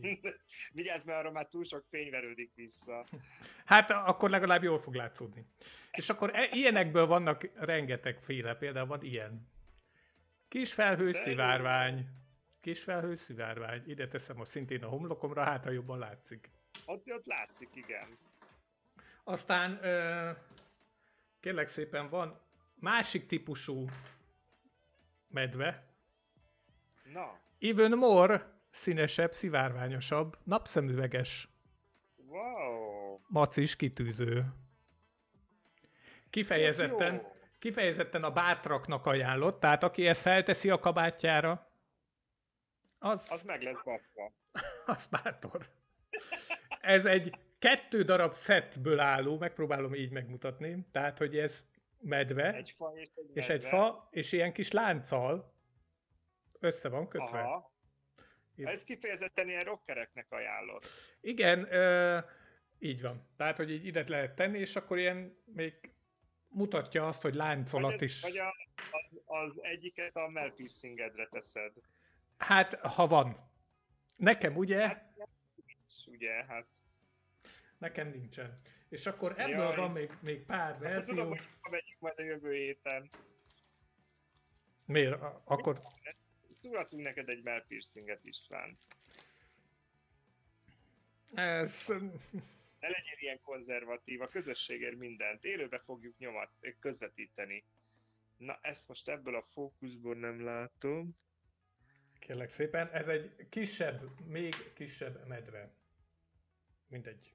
[0.72, 3.06] Vigyázz, mert arra már túl sok fény verődik vissza.
[3.64, 5.46] Hát akkor legalább jól fog látszódni.
[5.90, 9.50] És akkor e- ilyenekből vannak rengeteg féle, például van ilyen.
[10.48, 12.06] Kis felhőszivárvány.
[12.60, 13.82] Kis felhőszivárvány.
[13.86, 16.50] Ide teszem a szintén a homlokomra, hát ha jobban látszik.
[16.84, 18.18] Ott, ott látszik, igen.
[19.24, 19.80] Aztán
[21.40, 22.40] kérlek szépen van
[22.82, 23.86] másik típusú
[25.32, 25.86] medve.
[27.12, 27.38] Na.
[27.58, 31.48] Even more színesebb, szivárványosabb, napszemüveges.
[32.16, 33.18] Wow.
[33.26, 34.44] Macis kitűző.
[36.30, 37.22] Kifejezetten,
[37.58, 41.72] kifejezetten a bátraknak ajánlott, tehát aki ezt felteszi a kabátjára,
[42.98, 43.30] az...
[43.30, 44.32] Az meg lesz bakva.
[44.94, 45.68] az bátor.
[46.80, 51.66] Ez egy kettő darab szettből álló, megpróbálom így megmutatni, tehát hogy ez
[52.02, 55.54] medve, egy fa és egy, és egy fa, és ilyen kis lánccal
[56.58, 57.38] össze van kötve.
[57.38, 57.72] Aha.
[58.56, 60.86] Ez kifejezetten ilyen rockereknek ajánlott.
[61.20, 62.18] Igen, ö,
[62.78, 63.28] így van.
[63.36, 65.92] Tehát, hogy így ide lehet tenni, és akkor ilyen még
[66.48, 68.20] mutatja azt, hogy láncolat vagy is.
[68.20, 68.54] Vagy a,
[69.24, 71.72] az, egyiket a melpiercingedre teszed.
[72.36, 73.50] Hát, ha van.
[74.16, 74.86] Nekem ugye...
[74.86, 75.12] Hát,
[76.06, 76.66] ugye, hát...
[77.78, 78.56] Nekem nincsen.
[78.88, 79.76] És akkor ebből Jaj.
[79.76, 80.98] van még, még pár verzió.
[80.98, 83.10] Hát, tudom, hogy majd a jövő héten.
[84.84, 85.20] Miért?
[85.44, 85.82] Akkor...
[86.54, 88.78] Szúratunk neked egy melpiercinget István.
[91.34, 91.86] Ez...
[92.80, 95.44] Ne legyél ilyen konzervatív, a közösségért mindent.
[95.44, 97.64] Élőbe fogjuk nyomat, közvetíteni.
[98.36, 101.16] Na, ezt most ebből a fókuszból nem látom.
[102.18, 105.74] Kérlek szépen, ez egy kisebb, még kisebb medve.
[106.86, 107.34] Mindegy.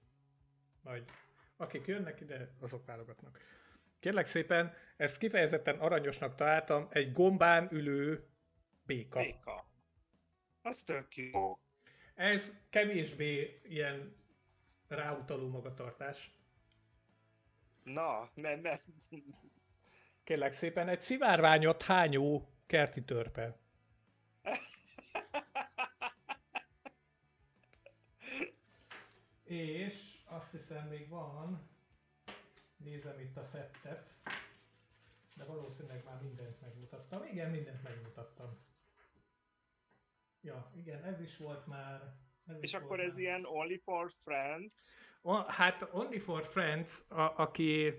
[0.82, 1.12] Majd
[1.58, 3.40] akik jönnek ide, azok válogatnak.
[4.08, 8.28] Kérlek szépen, ezt kifejezetten aranyosnak találtam, egy gombán ülő
[8.86, 9.20] béka.
[9.20, 9.70] Béka.
[10.62, 11.60] Az tök jó.
[12.16, 14.16] Ez kevésbé ilyen
[14.88, 16.36] ráutaló magatartás.
[17.84, 18.80] Na, nem, nem.
[20.24, 23.60] Kérlek szépen, egy szivárványot hányó kerti törpe.
[29.44, 31.77] És azt hiszem még van,
[32.78, 34.20] nézem itt a szettet,
[35.36, 37.24] de valószínűleg már mindent megmutattam.
[37.24, 38.58] Igen, mindent megmutattam.
[40.42, 42.16] Ja, igen, ez is volt már.
[42.46, 43.22] Ez És akkor ez már.
[43.22, 44.94] ilyen Only for Friends?
[45.22, 47.94] O, hát Only for Friends, a, aki...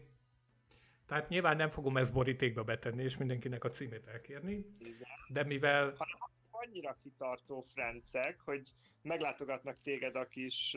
[1.07, 4.53] Tehát nyilván nem fogom ezt borítékba betenni, és mindenkinek a címét elkérni.
[4.79, 5.09] Igen.
[5.29, 5.85] De mivel...
[5.85, 6.19] Hanem
[6.51, 10.77] annyira kitartó francek, hogy meglátogatnak téged a kis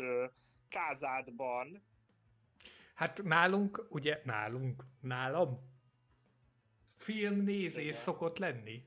[0.70, 1.84] kázádban.
[3.02, 5.70] Hát nálunk, ugye nálunk, nálam
[6.98, 7.94] filmnézés Igen.
[7.94, 8.86] szokott lenni.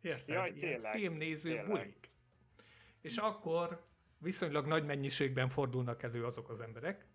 [0.00, 0.28] Érted?
[0.28, 0.92] Jaj, tényleg.
[0.92, 1.66] Filmnéző tényleg.
[1.66, 2.10] bulik.
[3.00, 3.86] És akkor
[4.18, 7.06] viszonylag nagy mennyiségben fordulnak elő azok az emberek,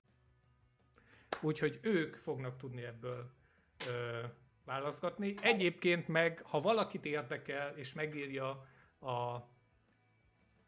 [1.41, 3.31] úgyhogy ők fognak tudni ebből
[3.87, 4.23] ö,
[4.65, 5.33] válaszgatni.
[5.41, 8.49] Egyébként meg, ha valakit érdekel, és megírja
[8.99, 9.47] a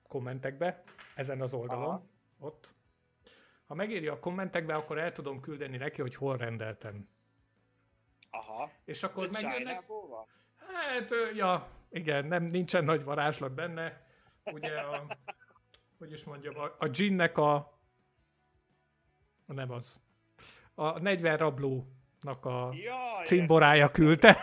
[0.08, 0.84] kommentekbe,
[1.15, 2.10] ezen az oldalon, Aha.
[2.39, 2.74] ott,
[3.67, 7.10] ha megírja a kommentekbe, akkor el tudom küldeni neki, hogy hol rendeltem.
[8.30, 8.71] Aha.
[8.86, 9.84] És akkor megjönnek...
[10.58, 14.06] Hát, ja, igen, nem, nincsen nagy varázslat benne.
[14.43, 15.06] Ugye a,
[15.99, 17.80] hogy is mondjam, a, a ginnek a,
[19.45, 19.99] nem az,
[20.73, 24.38] a 40 rablónak a ja, cimborája küldte.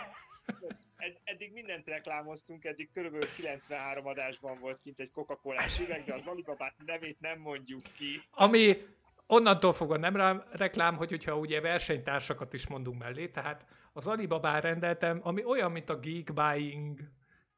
[0.97, 6.27] Ed, eddig mindent reklámoztunk, eddig körülbelül 93 adásban volt kint egy Coca-Colás üveg, de az
[6.27, 8.21] Alibabát nevét nem mondjuk ki.
[8.31, 8.77] Ami
[9.27, 14.61] onnantól fogva nem rám reklám, hogy hogyha ugye versenytársakat is mondunk mellé, tehát az Alibabán
[14.61, 16.99] rendeltem, ami olyan, mint a Geek Buying,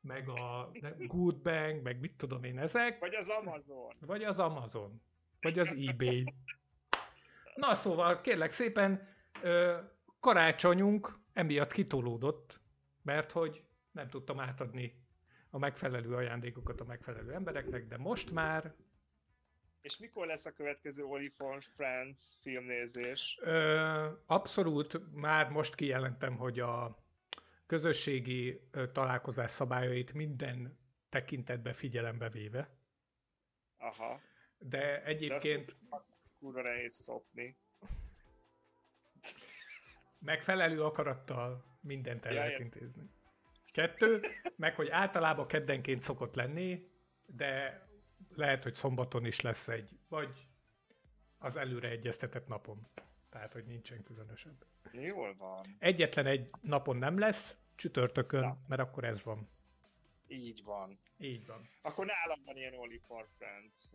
[0.01, 2.99] meg a Good Bank, meg mit tudom én ezek.
[2.99, 3.93] Vagy az Amazon.
[3.99, 5.01] Vagy az Amazon.
[5.41, 6.33] Vagy az eBay.
[7.55, 9.07] Na szóval, kérlek szépen,
[10.19, 12.59] karácsonyunk emiatt kitolódott,
[13.01, 15.03] mert hogy nem tudtam átadni
[15.49, 18.73] a megfelelő ajándékokat a megfelelő embereknek, de most már
[19.85, 23.39] és mikor lesz a következő Oliphant Friends filmnézés?
[23.41, 27.03] Ö, abszolút, már most kijelentem, hogy a
[27.65, 32.69] közösségi találkozás szabályait minden tekintetbe figyelembe véve.
[33.77, 34.19] Aha.
[34.57, 35.75] De egyébként...
[35.89, 35.97] De
[36.39, 37.57] kurva nehéz szopni.
[40.19, 43.09] Megfelelő akarattal mindent el ja, lehet intézni.
[43.71, 44.21] Kettő,
[44.55, 46.89] meg hogy általában keddenként szokott lenni,
[47.25, 47.84] de
[48.35, 50.47] lehet, hogy szombaton is lesz egy, vagy
[51.37, 52.87] az előre egyeztetett napon.
[53.29, 54.65] Tehát, hogy nincsen különösebb.
[54.91, 55.75] Jól van.
[55.79, 58.57] Egyetlen egy napon nem lesz, csütörtökön, Na.
[58.67, 59.49] mert akkor ez van.
[60.27, 60.97] Így van.
[61.17, 61.69] Így van.
[61.81, 63.89] Akkor nálam van ilyen Only for Friends.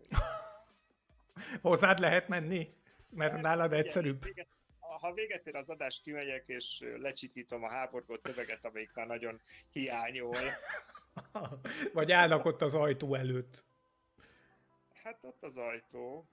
[1.62, 2.74] Hozzád lehet menni?
[3.08, 4.24] Mert Persze, nálad egyszerűbb.
[4.24, 4.48] Véget,
[4.78, 10.36] ha véget ér az adás, kimegyek és lecsitítom a háborgott töveget, amelyik már nagyon hiányol.
[11.92, 13.62] Vagy állnak ott az ajtó előtt.
[15.02, 16.28] Hát ott az ajtó.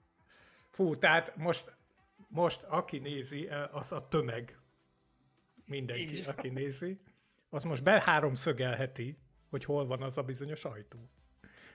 [0.70, 1.72] Fú, tehát most,
[2.28, 4.58] most aki nézi, eh, az a tömeg.
[5.64, 7.00] Mindenki, Így aki nézi.
[7.48, 9.18] Az most háromszögelheti,
[9.50, 11.10] hogy hol van az a bizonyos ajtó.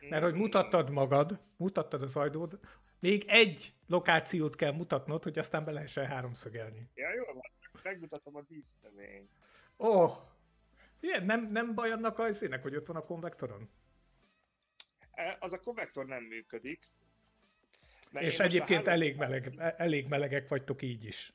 [0.10, 2.60] Mert hogy mutattad magad, mutattad az ajtót,
[3.00, 6.90] még egy lokációt kell mutatnod, hogy aztán be lehessen háromszögelni.
[6.96, 7.42] Ja, jó van.
[7.84, 9.30] Megmutatom a díszteményt.
[9.78, 10.12] Ó, oh,
[11.00, 13.70] ilyen, nem, nem baj annak a színek, hogy ott van a konvektoron?
[15.14, 16.90] E, az a konvektor nem működik.
[18.12, 18.92] És egyébként háló...
[18.92, 21.34] elég, meleg, elég melegek vagytok így is.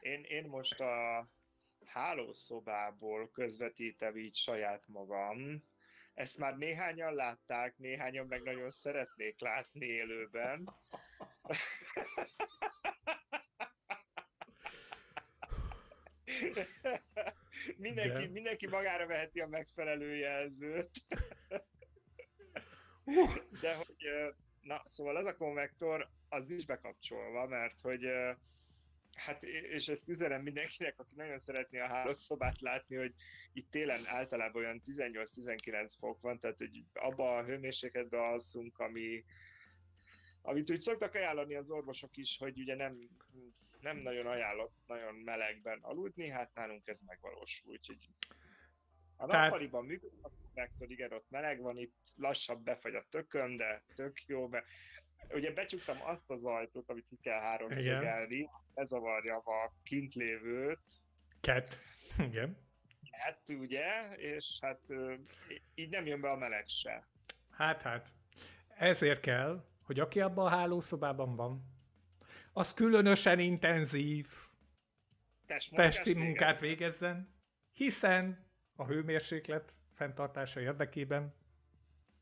[0.00, 1.28] Én, én most a
[1.86, 5.64] hálószobából közvetítem így saját magam.
[6.14, 10.68] Ezt már néhányan látták, néhányan meg nagyon szeretnék látni élőben.
[17.76, 20.90] mindenki, mindenki magára veheti a megfelelő jelzőt.
[23.60, 23.96] De hogy,
[24.60, 28.06] na, szóval ez a konvektor, az nincs bekapcsolva, mert hogy
[29.14, 33.14] Hát, és ezt üzenem mindenkinek, aki nagyon szeretné a hálószobát látni, hogy
[33.52, 39.24] itt télen általában olyan 18-19 fok van, tehát hogy abba a hőmérsékletben alszunk, ami,
[40.42, 42.98] amit úgy szoktak ajánlani az orvosok is, hogy ugye nem,
[43.80, 48.08] nem nagyon ajánlott nagyon melegben aludni, hát nálunk ez megvalósul, úgyhogy
[49.16, 49.50] a Tehát...
[49.50, 50.20] nappaliban működik
[50.54, 54.66] a konvektor, igen, ott meleg van, itt lassabb befagy a tököm, de tök jó, mert
[55.30, 60.82] ugye becsuktam azt az ajtót, amit ki kell háromszögelni, ez zavarja a kint lévőt.
[61.40, 61.78] Ket.
[62.28, 62.56] Igen.
[63.10, 64.80] Ket, ugye, és hát
[65.74, 67.08] így nem jön be a meleg se.
[67.50, 68.12] Hát, hát.
[68.68, 71.72] Ezért kell, hogy aki abban a hálószobában van,
[72.52, 74.28] az különösen intenzív
[75.70, 77.34] testi munkát végezzen,
[77.72, 81.34] hiszen a hőmérséklet fenntartása érdekében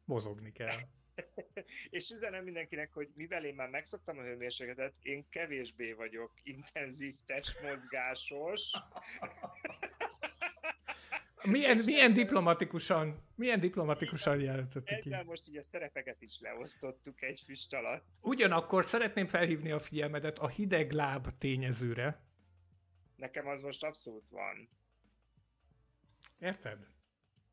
[0.04, 0.76] mozogni kell.
[1.90, 8.70] és üzenem mindenkinek, hogy mivel én már megszoktam a hőmérsékletet, én kevésbé vagyok intenzív testmozgásos.
[11.44, 15.14] Milyen, milyen diplomatikusan, milyen diplomatikusan jelentettük ki.
[15.26, 18.04] most ugye a szerepeket is leosztottuk egy füst alatt.
[18.20, 22.20] Ugyanakkor szeretném felhívni a figyelmedet a hideg láb tényezőre.
[23.16, 24.68] Nekem az most abszolút van.
[26.38, 26.78] Érted?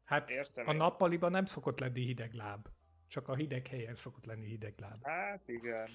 [0.10, 2.67] Hát Értem a nappaliban nem szokott lenni hideg láb.
[3.08, 5.04] Csak a hideg helyen szokott lenni hideg láb.
[5.04, 5.89] Hát igen.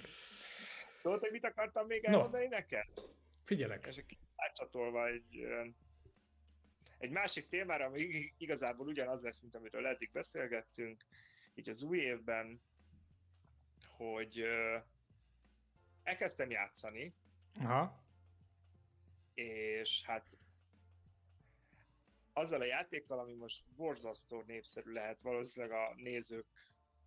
[1.02, 2.50] Tudod, hogy mit akartam még elmondani no.
[2.50, 2.88] neked?
[3.42, 3.86] Figyelek.
[3.86, 4.02] És
[4.36, 5.46] átcsatolva egy,
[6.98, 11.04] egy másik témára, ami igazából ugyanaz lesz, mint amiről eddig beszélgettünk,
[11.54, 12.60] így az új évben,
[13.96, 14.44] hogy
[16.02, 17.14] elkezdtem játszani,
[17.58, 18.04] Aha.
[19.34, 20.38] és hát
[22.34, 26.46] azzal a játékkal, ami most borzasztó népszerű lehet valószínűleg a nézők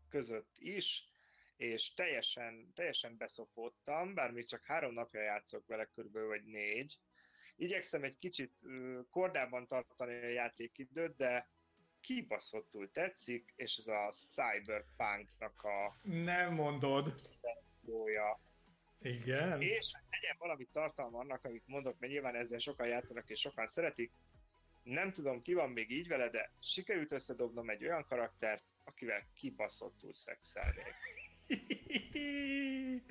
[0.09, 1.03] között is,
[1.57, 6.99] és teljesen, teljesen beszopódtam, bár még csak három napja játszok vele körülbelül, vagy négy.
[7.55, 8.61] Igyekszem egy kicsit
[9.09, 11.49] kordában tartani a játékidőt, de
[12.01, 15.97] kibaszottul tetszik, és ez a Cyberpunk-nak a...
[16.03, 17.13] Nem mondod.
[17.85, 18.39] Jója.
[19.01, 19.61] Igen.
[19.61, 24.11] És legyen valami tartalma annak, amit mondok, mert nyilván ezzel sokan játszanak és sokan szeretik.
[24.87, 30.13] Nem tudom, ki van még így vele, de sikerült összedobnom egy olyan karaktert, akivel kibaszottul
[30.13, 30.95] szexelnék.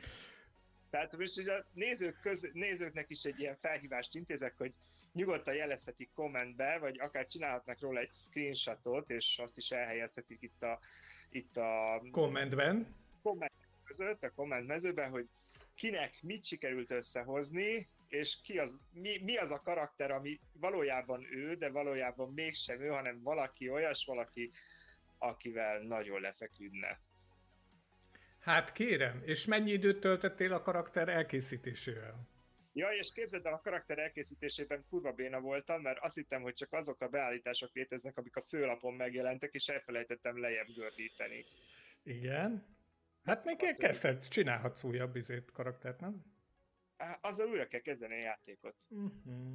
[0.90, 4.72] Tehát most ugye a nézők köz, nézőknek is egy ilyen felhívást intézek, hogy
[5.12, 10.80] nyugodtan jelezhetik kommentbe, vagy akár csinálhatnak róla egy screenshotot, és azt is elhelyezhetik itt a,
[11.30, 12.94] itt a kommentben.
[13.22, 13.52] Komment
[13.84, 15.28] között, a komment mezőben, hogy
[15.74, 21.54] kinek mit sikerült összehozni, és ki az, mi, mi az a karakter, ami valójában ő,
[21.54, 24.50] de valójában mégsem ő, hanem valaki olyas, valaki
[25.18, 27.00] akivel nagyon lefeküdne.
[28.38, 32.28] Hát kérem, és mennyi időt töltöttél a karakter elkészítésével?
[32.72, 36.72] Ja, és képzeld el, a karakter elkészítésében kurva béna voltam, mert azt hittem, hogy csak
[36.72, 41.40] azok a beállítások léteznek, amik a főlapon megjelentek, és elfelejtettem lejjebb gördíteni.
[42.02, 42.76] Igen.
[43.24, 46.35] Hát még hát, kezdhet, csinálhatsz újabb izét karaktert, nem?
[47.20, 48.74] Azzal újra kell kezdeni a játékot.
[48.88, 49.52] Uh-huh.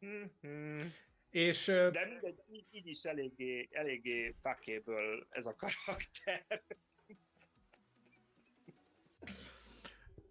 [0.00, 0.84] Uh-huh.
[1.30, 6.62] És, De mindegy, így, így is eléggé, eléggé fakéből ez a karakter.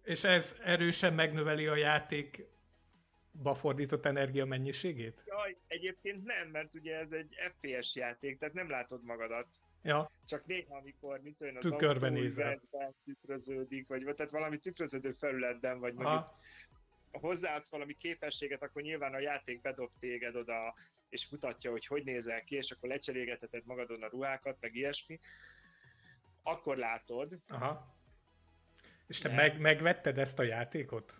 [0.02, 5.22] És ez erősen megnöveli a játékba fordított energia mennyiségét?
[5.26, 9.48] Jaj, egyébként nem, mert ugye ez egy FPS játék, tehát nem látod magadat.
[9.82, 10.10] Ja.
[10.24, 12.60] Csak néha, amikor mit olyan az Tükörben nézel.
[13.04, 16.08] tükröződik, vagy tehát valami tükröződő felületben, vagy Aha.
[16.08, 16.34] mondjuk
[17.10, 20.74] hozzáadsz valami képességet, akkor nyilván a játék bedob téged oda,
[21.08, 25.18] és mutatja, hogy hogy nézel ki, és akkor lecserégetheted magadon a ruhákat, meg ilyesmi.
[26.42, 27.40] Akkor látod.
[27.48, 27.96] Aha.
[29.06, 29.34] És te de...
[29.34, 31.14] meg, megvetted ezt a játékot?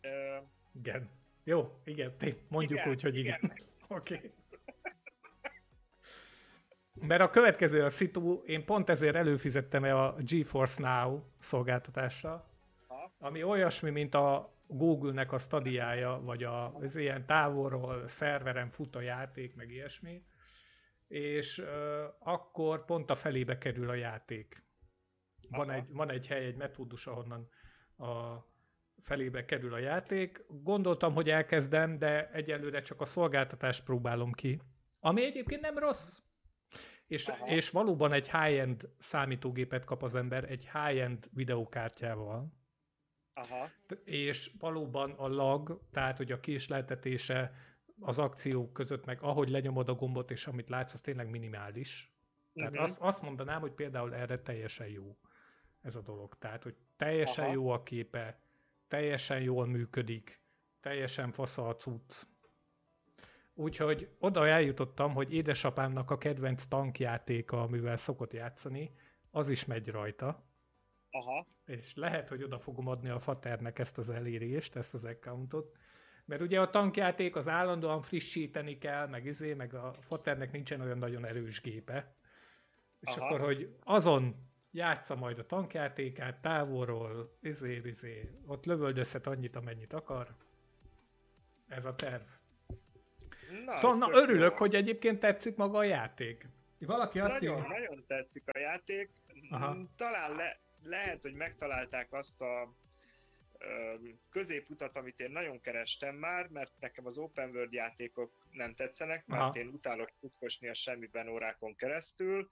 [0.00, 0.36] Ö...
[0.72, 1.10] Igen.
[1.44, 2.16] Jó, igen,
[2.48, 3.40] mondjuk igen, úgy, hogy igen.
[3.42, 3.56] igen.
[3.88, 4.14] Oké.
[4.14, 4.32] Okay.
[7.00, 12.46] Mert a következő a szitu, én pont ezért előfizettem a GeForce Now szolgáltatásra,
[13.18, 19.00] ami olyasmi, mint a Google-nek a stadiája, vagy a, az ilyen távolról szerveren fut a
[19.00, 20.24] játék, meg ilyesmi,
[21.08, 21.66] és uh,
[22.18, 24.62] akkor pont a felébe kerül a játék.
[25.48, 27.48] Van egy, van egy hely, egy metódus, ahonnan
[27.96, 28.36] a
[29.00, 30.44] felébe kerül a játék.
[30.48, 34.60] Gondoltam, hogy elkezdem, de egyelőre csak a szolgáltatást próbálom ki.
[35.00, 36.18] Ami egyébként nem rossz.
[37.12, 42.52] És, és valóban egy high-end számítógépet kap az ember, egy high-end videókártyával.
[43.34, 43.70] Aha.
[44.04, 47.54] És valóban a lag, tehát hogy a késleltetése
[48.00, 52.14] az akciók között, meg ahogy lenyomod a gombot, és amit látsz, az tényleg minimális.
[52.54, 52.86] Tehát uh-huh.
[52.86, 55.16] azt, azt mondanám, hogy például erre teljesen jó
[55.80, 56.38] ez a dolog.
[56.38, 57.52] Tehát, hogy teljesen Aha.
[57.52, 58.38] jó a képe,
[58.88, 60.40] teljesen jól működik,
[60.80, 62.26] teljesen fasza a cucc.
[63.54, 68.94] Úgyhogy oda eljutottam, hogy édesapámnak a kedvenc tankjátéka, amivel szokott játszani,
[69.30, 70.44] az is megy rajta.
[71.10, 71.46] Aha.
[71.64, 75.76] És lehet, hogy oda fogom adni a faternek ezt az elérést, ezt az accountot.
[76.24, 80.98] Mert ugye a tankjáték az állandóan frissíteni kell, meg izé, meg a faternek nincsen olyan
[80.98, 82.16] nagyon erős gépe.
[83.00, 83.26] És Aha.
[83.26, 90.36] akkor, hogy azon játsza majd a tankjátékát távolról, izé, izé, ott lövöldözhet annyit, amennyit akar.
[91.68, 92.22] Ez a terv.
[93.64, 94.56] Na, szóval na, örülök, jó.
[94.56, 96.48] hogy egyébként tetszik maga a játék.
[96.78, 97.68] Valaki azt nagyon, írja...
[97.68, 99.10] nagyon tetszik a játék.
[99.50, 99.74] Aha.
[99.74, 102.74] Mm, talán le, lehet, hogy megtalálták azt a
[103.58, 103.94] ö,
[104.30, 109.42] középutat, amit én nagyon kerestem már, mert nekem az open world játékok nem tetszenek, mert
[109.42, 109.58] Aha.
[109.58, 112.50] én utálok kutkosni a semmiben órákon keresztül.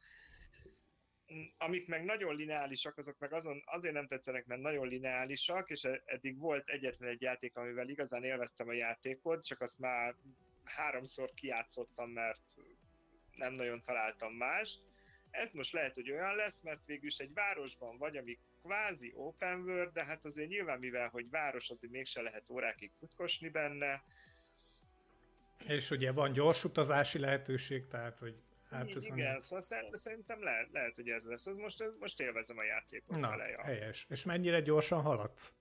[1.35, 5.85] Mm, amik meg nagyon lineálisak, azok meg azon, azért nem tetszenek, mert nagyon lineálisak, és
[6.05, 10.15] eddig volt egyetlen egy játék, amivel igazán élveztem a játékot, csak azt már
[10.71, 12.43] háromszor kijátszottam, mert
[13.35, 14.81] nem nagyon találtam mást.
[15.31, 19.93] Ez most lehet, hogy olyan lesz, mert végülis egy városban vagy, ami kvázi open world,
[19.93, 24.03] de hát azért nyilván mivel, hogy város, azért mégse lehet órákig futkosni benne.
[25.67, 28.35] És ugye van gyors utazási lehetőség, tehát hogy
[28.71, 29.41] Hát Igen, mondjuk...
[29.41, 31.47] szóval szerintem lehet, lehet, hogy ez lesz.
[31.47, 33.49] Ez most, ez, most élvezem a játékot Na, vele.
[33.49, 33.63] Ja.
[33.63, 34.07] helyes.
[34.09, 35.55] És mennyire gyorsan haladsz?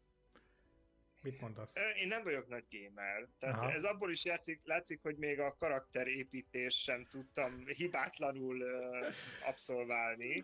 [1.21, 1.75] Mit mondasz?
[1.95, 3.27] Én nem vagyok nagy gamer.
[3.39, 3.71] Tehát Aha.
[3.71, 10.43] ez abból is játszik, látszik, hogy még a karakterépítés sem tudtam hibátlanul uh, abszolválni.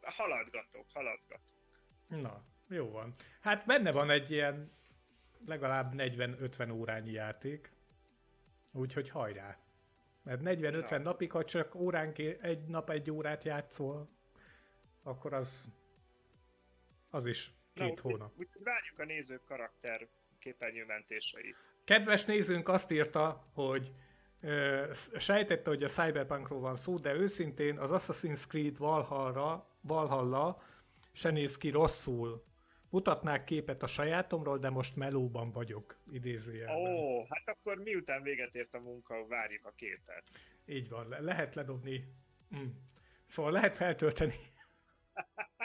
[0.00, 1.56] Haladgatok, haladgatok.
[2.08, 3.14] Na, jó van.
[3.40, 4.72] Hát benne van egy ilyen
[5.46, 7.72] legalább 40-50 órányi játék.
[8.72, 9.58] Úgyhogy hajrá.
[10.22, 10.98] Mert 40-50 Na.
[10.98, 14.08] napig, ha csak óránként egy nap egy órát játszol,
[15.02, 15.68] akkor az
[17.10, 18.32] az is két Na, hónap.
[18.36, 20.08] Úgy, úgy várjuk a nézők karakter
[20.38, 21.58] képernyőmentéseit.
[21.84, 23.92] Kedves nézőnk azt írta, hogy
[24.40, 30.62] ö, sejtette, hogy a Cyberpunkról van szó, de őszintén az Assassin's Creed Valhalla, Valhalla
[31.12, 32.46] se néz ki rosszul.
[32.90, 36.76] Mutatnák képet a sajátomról, de most melóban vagyok, idézőjelben.
[36.76, 40.24] Ó, hát akkor miután véget ért a munka, várjuk a képet.
[40.66, 42.04] Így van, le- lehet ledobni.
[42.56, 42.66] Mm.
[43.26, 44.34] Szóval lehet feltölteni.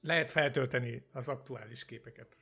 [0.00, 2.36] lehet feltölteni az aktuális képeket.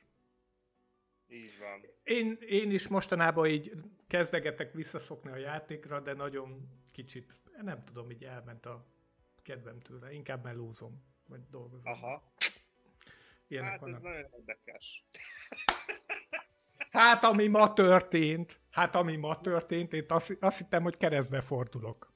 [1.27, 1.85] Így van.
[2.03, 3.71] Én, én is mostanában így
[4.07, 8.85] kezdegetek visszaszokni a játékra, de nagyon kicsit, nem tudom, így elment a
[9.41, 10.13] kedvem tőle.
[10.13, 11.93] Inkább melózom, vagy dolgozom.
[11.93, 12.33] Aha.
[13.47, 13.97] Ilyenek hát vannak.
[13.97, 15.05] ez nagyon érdekes.
[16.89, 22.12] Hát, ami ma történt, hát ami ma történt, én azt, azt hittem, hogy keresztbe fordulok.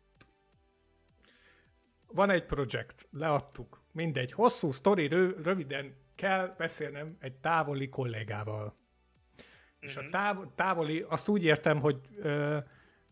[2.14, 8.66] Van egy projekt, leadtuk, mindegy, hosszú sztori, röviden kell beszélnem egy távoli kollégával.
[8.66, 9.46] Uh-huh.
[9.80, 10.12] És a mhm.
[10.12, 12.58] táv, távoli, azt úgy értem, hogy, ö,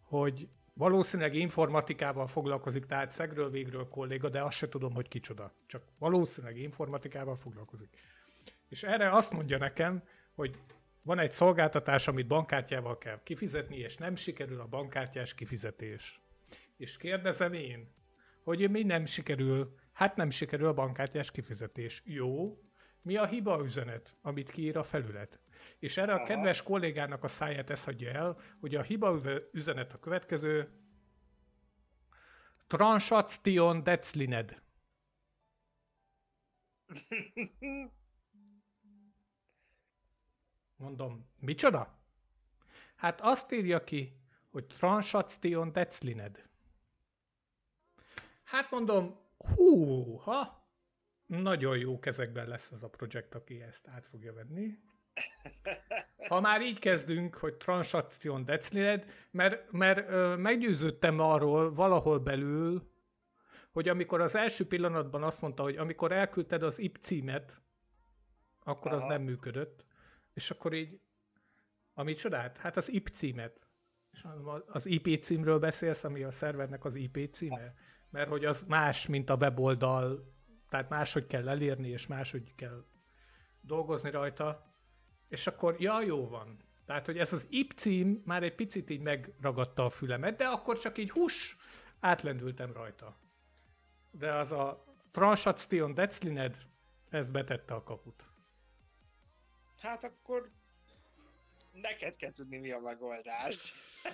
[0.01, 5.53] hogy Valószínűleg informatikával foglalkozik, tehát szegről végről kolléga, de azt se tudom, hogy kicsoda.
[5.65, 7.89] Csak valószínűleg informatikával foglalkozik.
[8.69, 10.59] És erre azt mondja nekem, hogy
[11.01, 16.21] van egy szolgáltatás, amit bankkártyával kell kifizetni, és nem sikerül a bankkártyás kifizetés.
[16.77, 17.93] És kérdezem én,
[18.45, 22.01] hogy mi nem sikerül, hát nem sikerül a bankkártyás kifizetés.
[22.05, 22.59] Jó,
[23.01, 25.39] mi a hiba üzenet, amit kiír a felület?
[25.79, 29.19] És erre a kedves kollégának a száját ez hagyja el, hogy a hiba
[29.51, 30.69] üzenet a következő.
[32.67, 34.61] Transation declined.
[40.75, 41.99] Mondom, micsoda?
[42.95, 44.19] Hát azt írja ki,
[44.49, 46.49] hogy Transation declined.
[48.45, 50.63] Hát mondom, hú, ha,
[51.25, 54.69] nagyon jó kezekben lesz ez a projekt, aki ezt át fogja venni.
[56.27, 62.91] Ha már így kezdünk, hogy transzakción declined, mert, mert ö, meggyőződtem arról valahol belül,
[63.71, 67.61] hogy amikor az első pillanatban azt mondta, hogy amikor elküldted az IP címet,
[68.63, 69.01] akkor Aha.
[69.01, 69.85] az nem működött,
[70.33, 70.99] és akkor így,
[71.93, 72.57] amit csodált?
[72.57, 73.67] Hát az IP címet.
[74.11, 74.25] És
[74.65, 77.75] az IP címről beszélsz, ami a szervernek az IP címe?
[78.15, 80.33] Mert hogy az más, mint a weboldal,
[80.69, 82.85] tehát máshogy kell elérni, és máshogy kell
[83.61, 84.65] dolgozni rajta.
[85.27, 86.57] És akkor, ja, jó van.
[86.85, 90.79] Tehát, hogy ez az IP cím már egy picit így megragadta a fülemet, de akkor
[90.79, 91.57] csak így hús,
[91.99, 93.17] átlendültem rajta.
[94.11, 96.57] De az a Transaction Declined,
[97.09, 98.23] ez betette a kaput.
[99.81, 100.51] Hát akkor
[101.81, 103.73] neked kell tudni, mi a megoldás.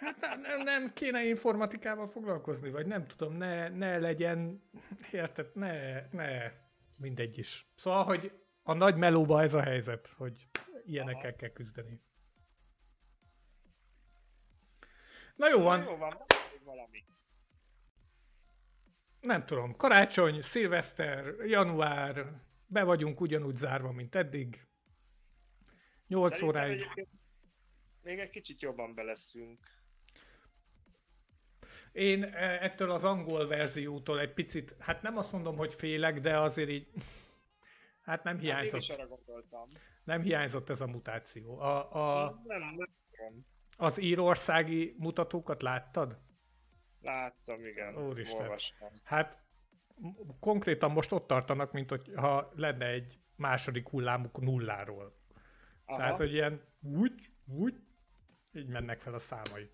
[0.00, 4.62] Hát nem, nem kéne informatikával foglalkozni, vagy nem tudom, ne, ne legyen,
[5.12, 6.52] érted, ne, ne,
[6.96, 7.72] mindegy is.
[7.74, 8.32] Szóval, hogy
[8.62, 10.48] a nagy melóba ez a helyzet, hogy
[10.84, 11.36] ilyenekkel Aha.
[11.36, 12.00] kell küzdeni.
[15.36, 15.82] Na jó van.
[15.82, 16.16] Jó van,
[16.64, 17.04] valami.
[19.20, 22.32] Nem tudom, karácsony, szilveszter, január,
[22.66, 24.66] be vagyunk ugyanúgy zárva, mint eddig.
[26.06, 26.86] 8 óráig.
[28.02, 29.58] Még egy kicsit jobban beleszünk.
[31.92, 36.38] Én e, ettől az angol verziótól egy picit, hát nem azt mondom, hogy félek, de
[36.38, 36.88] azért így,
[38.08, 38.72] hát nem hiányzott.
[38.72, 39.64] Hát én is arra gondoltam.
[40.04, 41.58] Nem hiányzott ez a mutáció.
[41.58, 43.46] A, a, nem, nem, nem.
[43.76, 46.18] Az írországi mutatókat láttad?
[47.00, 48.06] Láttam, igen.
[48.08, 48.40] Úristen.
[48.40, 48.88] Olvastam.
[49.04, 49.38] Hát
[50.40, 55.24] konkrétan most ott tartanak, mint hogy ha lenne egy második hullámuk nulláról.
[55.86, 55.98] Aha.
[55.98, 57.74] Tehát, hogy ilyen úgy, úgy,
[58.52, 59.70] így mennek fel a számai.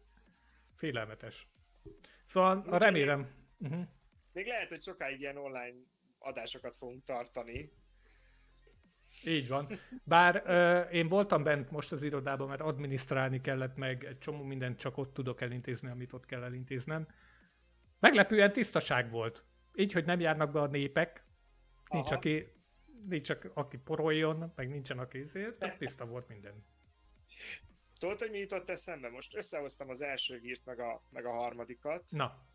[0.74, 1.46] Félelmetes.
[2.24, 3.20] Szóval Úgy remélem...
[3.56, 3.86] Még, uh-huh.
[4.32, 5.76] még lehet, hogy sokáig ilyen online
[6.18, 7.72] adásokat fogunk tartani.
[9.24, 9.66] Így van.
[10.04, 14.78] Bár uh, én voltam bent most az irodában, mert adminisztrálni kellett meg, egy csomó mindent
[14.78, 17.08] csak ott tudok elintézni, amit ott kell elintéznem.
[17.98, 19.44] Meglepően tisztaság volt.
[19.76, 21.24] Így, hogy nem járnak be a népek,
[21.88, 22.61] nincs aki,
[23.08, 26.64] nincs aki poroljon, meg nincsen aki ezért, tiszta volt minden.
[27.98, 29.10] Tudod, hogy mi jutott eszembe?
[29.10, 32.10] Most összehoztam az első hírt, meg a, meg a harmadikat.
[32.10, 32.46] Na.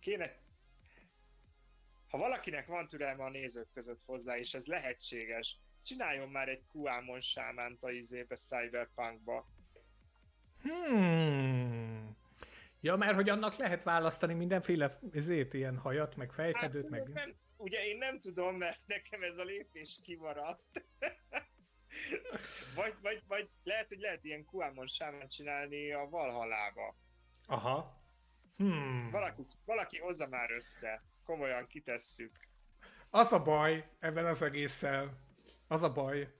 [0.00, 0.36] Kéne...
[2.08, 7.20] Ha valakinek van türelme a nézők között hozzá, és ez lehetséges, csináljon már egy QAmon
[7.20, 9.46] sámánt a izébe, Cyberpunkba.
[10.62, 12.16] Hmm.
[12.80, 17.08] Ja, mert hogy annak lehet választani mindenféle ezért, ilyen hajat, meg fejfedőt, hát, meg...
[17.08, 20.84] Nem, ugye én nem tudom, mert nekem ez a lépés kimaradt.
[22.74, 26.96] vagy, vagy, vagy lehet, hogy lehet ilyen QAmon sámán csinálni a Valhallába.
[27.46, 28.02] Aha.
[28.56, 29.10] Hmm.
[29.10, 31.02] Valaki, valaki hozza már össze.
[31.24, 32.38] Komolyan kitesszük.
[33.10, 35.18] Az a baj ebben az egésszel,
[35.66, 36.32] az a baj,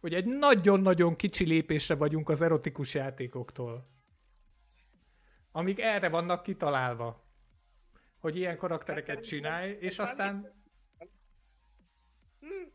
[0.00, 3.88] hogy egy nagyon-nagyon kicsi lépésre vagyunk az erotikus játékoktól.
[5.52, 7.25] Amik erre vannak kitalálva.
[8.26, 10.64] Hogy ilyen karaktereket hát csinálj, és aztán...
[12.40, 12.72] Hmm.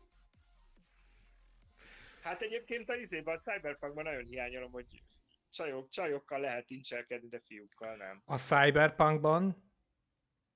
[2.22, 5.02] Hát egyébként a izében, a Cyberpunkban nagyon hiányolom, hogy
[5.50, 8.22] csajok, csajokkal lehet incselkedni, de fiúkkal nem.
[8.24, 9.70] A Cyberpunkban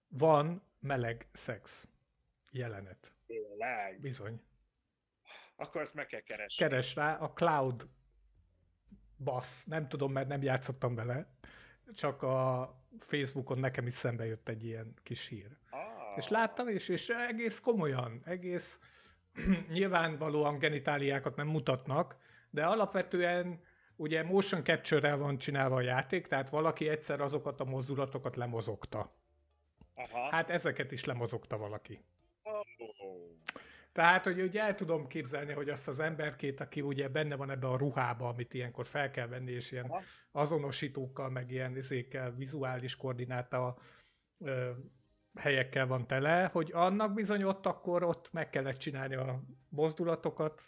[0.09, 1.89] van meleg szex
[2.51, 3.13] jelenet.
[3.27, 4.01] Tényleg?
[4.01, 4.43] Bizony.
[5.57, 6.69] Akkor ezt meg kell keresni.
[6.69, 7.89] Keres rá, a Cloud
[9.19, 11.37] Bass, nem tudom, mert nem játszottam vele,
[11.95, 15.57] csak a Facebookon nekem is szembe jött egy ilyen kis hír.
[15.71, 15.81] Ah.
[16.17, 18.81] És láttam, és, és egész komolyan, egész
[19.73, 22.17] nyilvánvalóan genitáliákat nem mutatnak,
[22.51, 23.61] de alapvetően
[23.97, 29.13] ugye motion capture-rel van csinálva a játék, tehát valaki egyszer azokat a mozdulatokat lemozogta.
[29.95, 30.29] Aha.
[30.31, 32.01] Hát ezeket is lemozogta valaki.
[33.97, 37.67] Tehát, hogy ugye el tudom képzelni, hogy azt az emberkét, aki ugye benne van ebbe
[37.67, 39.93] a ruhába, amit ilyenkor fel kell venni, és ilyen
[40.33, 43.79] azonosítókkal, meg ilyen izékkel, vizuális koordináta
[44.39, 44.71] ö,
[45.39, 50.63] helyekkel van tele, hogy annak bizony ott akkor ott meg kellett csinálni a mozdulatokat.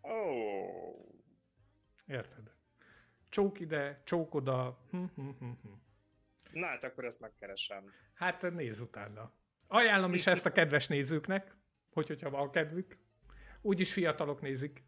[0.00, 1.16] Oh.
[2.06, 2.52] Érted?
[3.28, 4.78] Csók ide, csók oda.
[4.90, 5.72] Hm, hm, hm, hm.
[6.52, 7.84] Na hát akkor ezt megkeresem.
[8.14, 9.32] Hát nézz utána.
[9.66, 11.57] Ajánlom is ezt a kedves nézőknek,
[11.98, 12.98] hogy, hogyha van kedvük.
[13.60, 14.82] Úgyis fiatalok nézik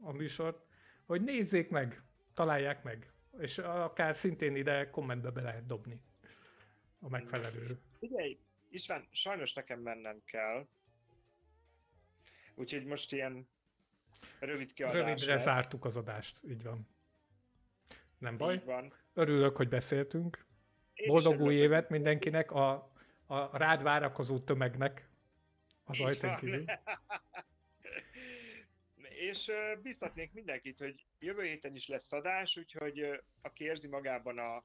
[0.00, 0.64] a műsort,
[1.06, 2.02] hogy nézzék meg,
[2.34, 3.12] találják meg.
[3.38, 6.00] És akár szintén ide kommentbe be lehet dobni
[7.00, 7.78] a megfelelő.
[7.98, 8.38] Figyelj,
[8.70, 10.66] István, sajnos nekem mennem kell.
[12.54, 13.48] Úgyhogy most ilyen
[14.40, 15.42] rövid kiadás Rövidre lesz.
[15.42, 16.88] zártuk az adást, így van.
[18.18, 18.54] Nem baj.
[18.54, 18.92] Így van.
[19.14, 20.44] Örülök, hogy beszéltünk.
[20.94, 22.92] Én Boldog új évet mindenkinek, a,
[23.26, 25.10] a rád várakozó tömegnek
[26.00, 26.64] az ajtón kívül.
[29.30, 34.64] És biztatnék mindenkit, hogy jövő héten is lesz adás, úgyhogy aki érzi magában a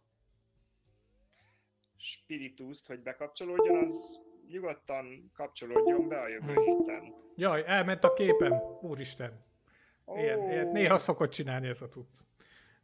[1.97, 6.63] spirituszt, hogy bekapcsolódjon, az nyugodtan kapcsolódjon be a jövő hmm.
[6.63, 7.13] héten.
[7.35, 9.45] Jaj, elment a képen, úristen.
[10.15, 10.51] Ilyen, oh.
[10.51, 12.07] ilyen, néha szokott csinálni ez a tud.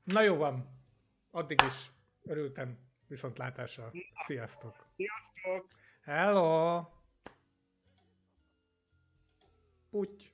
[0.03, 0.81] Na jó van,
[1.31, 1.91] addig is
[2.23, 2.77] örültem
[3.07, 3.91] viszontlátásra.
[4.25, 4.87] Sziasztok!
[4.95, 5.67] Sziasztok!
[6.01, 6.81] Hello!
[9.93, 10.32] Put.